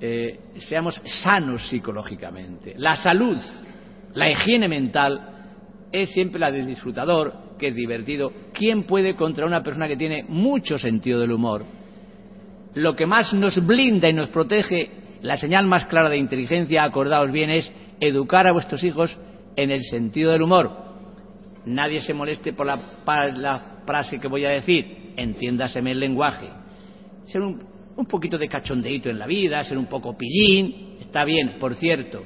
[0.00, 2.74] eh, seamos sanos psicológicamente.
[2.76, 3.36] La salud,
[4.14, 5.30] la higiene mental
[5.92, 8.32] es siempre la del disfrutador, que es divertido.
[8.52, 11.64] ¿Quién puede contra una persona que tiene mucho sentido del humor?
[12.74, 14.90] Lo que más nos blinda y nos protege,
[15.22, 17.70] la señal más clara de inteligencia, acordaos bien, es
[18.00, 19.18] educar a vuestros hijos
[19.56, 20.70] en el sentido del humor.
[21.66, 22.78] Nadie se moleste por la,
[23.84, 26.48] frase que voy a decir, entiéndaseme el lenguaje.
[27.26, 27.60] Ser un
[27.96, 32.24] un poquito de cachondeito en la vida, ser un poco pillín, está bien, por cierto.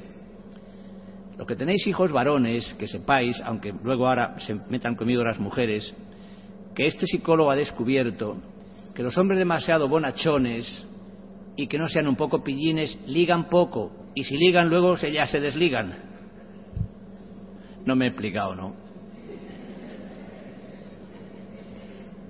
[1.37, 5.93] Los que tenéis hijos varones, que sepáis, aunque luego ahora se metan conmigo las mujeres,
[6.73, 8.37] que este psicólogo ha descubierto
[8.93, 10.85] que los hombres demasiado bonachones
[11.57, 15.41] y que no sean un poco pillines ligan poco y si ligan luego ya se
[15.41, 15.93] desligan.
[17.85, 18.73] No me he explicado, ¿no?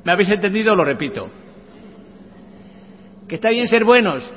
[0.03, 0.75] ¿Me habéis entendido?
[0.75, 1.29] Lo repito.
[3.27, 4.31] Que está bien ser buenos,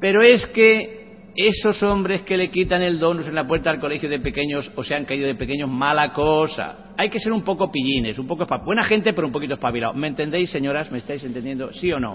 [0.00, 1.00] pero es que
[1.36, 4.82] esos hombres que le quitan el donus en la puerta del colegio de pequeños o
[4.82, 6.92] se han caído de pequeños, mala cosa.
[6.96, 9.94] Hay que ser un poco pillines, un poco buena gente, pero un poquito espabilado.
[9.94, 10.90] ¿Me entendéis, señoras?
[10.90, 11.72] ¿Me estáis entendiendo?
[11.72, 12.14] ¿Sí o no?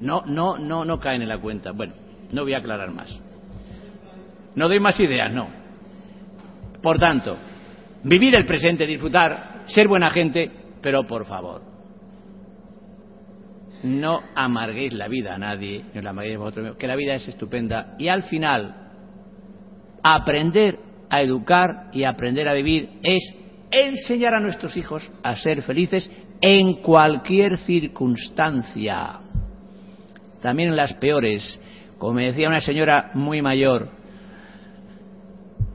[0.00, 1.72] No, no, no, no caen en la cuenta.
[1.72, 1.94] Bueno,
[2.32, 3.18] no voy a aclarar más.
[4.54, 5.48] No doy más ideas, no.
[6.82, 7.36] Por tanto,
[8.04, 11.62] vivir el presente, disfrutar, ser buena gente, pero por favor,
[13.82, 17.94] no amarguéis la vida a nadie, no la amarguéis vosotros que la vida es estupenda
[17.98, 18.74] y al final
[20.02, 20.78] aprender
[21.08, 23.34] a educar y aprender a vivir es
[23.70, 26.10] enseñar a nuestros hijos a ser felices
[26.40, 29.20] en cualquier circunstancia,
[30.40, 31.60] también en las peores.
[31.98, 33.88] Como me decía una señora muy mayor,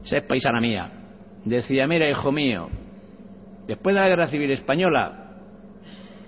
[0.04, 0.90] es paisana mía,
[1.44, 2.68] decía, mira, hijo mío,
[3.66, 5.36] después de la guerra civil española,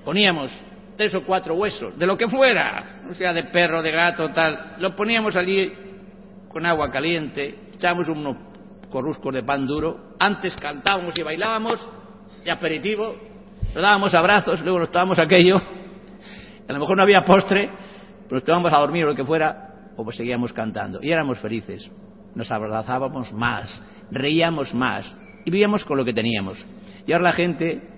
[0.05, 0.53] poníamos
[0.99, 4.75] tres o cuatro huesos, de lo que fuera, o sea, de perro, de gato, tal,
[4.81, 5.73] los poníamos allí
[6.49, 8.37] con agua caliente, echábamos unos
[8.91, 11.79] corruscos de pan duro, antes cantábamos y bailábamos,
[12.45, 13.15] y aperitivo,
[13.63, 15.57] nos dábamos abrazos, luego nos tomábamos aquello,
[16.69, 17.71] a lo mejor no había postre,
[18.29, 21.89] pero nos a dormir o lo que fuera, o pues seguíamos cantando, y éramos felices,
[22.35, 23.81] nos abrazábamos más,
[24.11, 25.07] reíamos más,
[25.45, 26.59] y vivíamos con lo que teníamos.
[27.07, 27.98] Y ahora la gente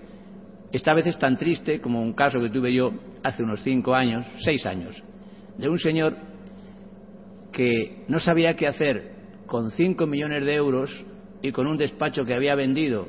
[0.71, 2.91] esta vez es tan triste como un caso que tuve yo
[3.23, 5.03] hace unos cinco años, seis años,
[5.57, 6.15] de un señor
[7.51, 9.11] que no sabía qué hacer
[9.45, 11.05] con cinco millones de euros
[11.41, 13.07] y con un despacho que había vendido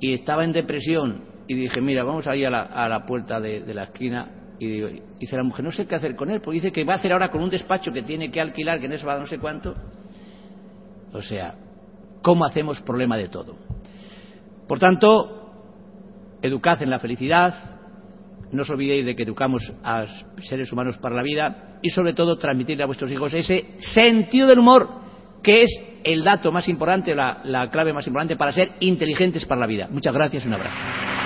[0.00, 3.72] y estaba en depresión y dije, mira, vamos ahí a la, a la puerta de,
[3.72, 6.72] la esquina y digo, dice la mujer, no sé qué hacer con él, porque dice
[6.72, 9.06] que va a hacer ahora con un despacho que tiene que alquilar, que en eso
[9.06, 9.74] va no sé cuánto.
[11.12, 11.54] O sea,
[12.22, 13.56] ¿cómo hacemos problema de todo?
[14.66, 15.35] Por tanto,
[16.42, 17.76] educad en la felicidad,
[18.52, 20.06] no os olvidéis de que educamos a
[20.42, 24.60] seres humanos para la vida y sobre todo transmitirle a vuestros hijos ese sentido del
[24.60, 24.88] humor
[25.42, 25.70] que es
[26.04, 29.88] el dato más importante, la, la clave más importante para ser inteligentes para la vida.
[29.90, 31.25] Muchas gracias un abrazo.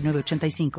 [0.01, 0.71] 85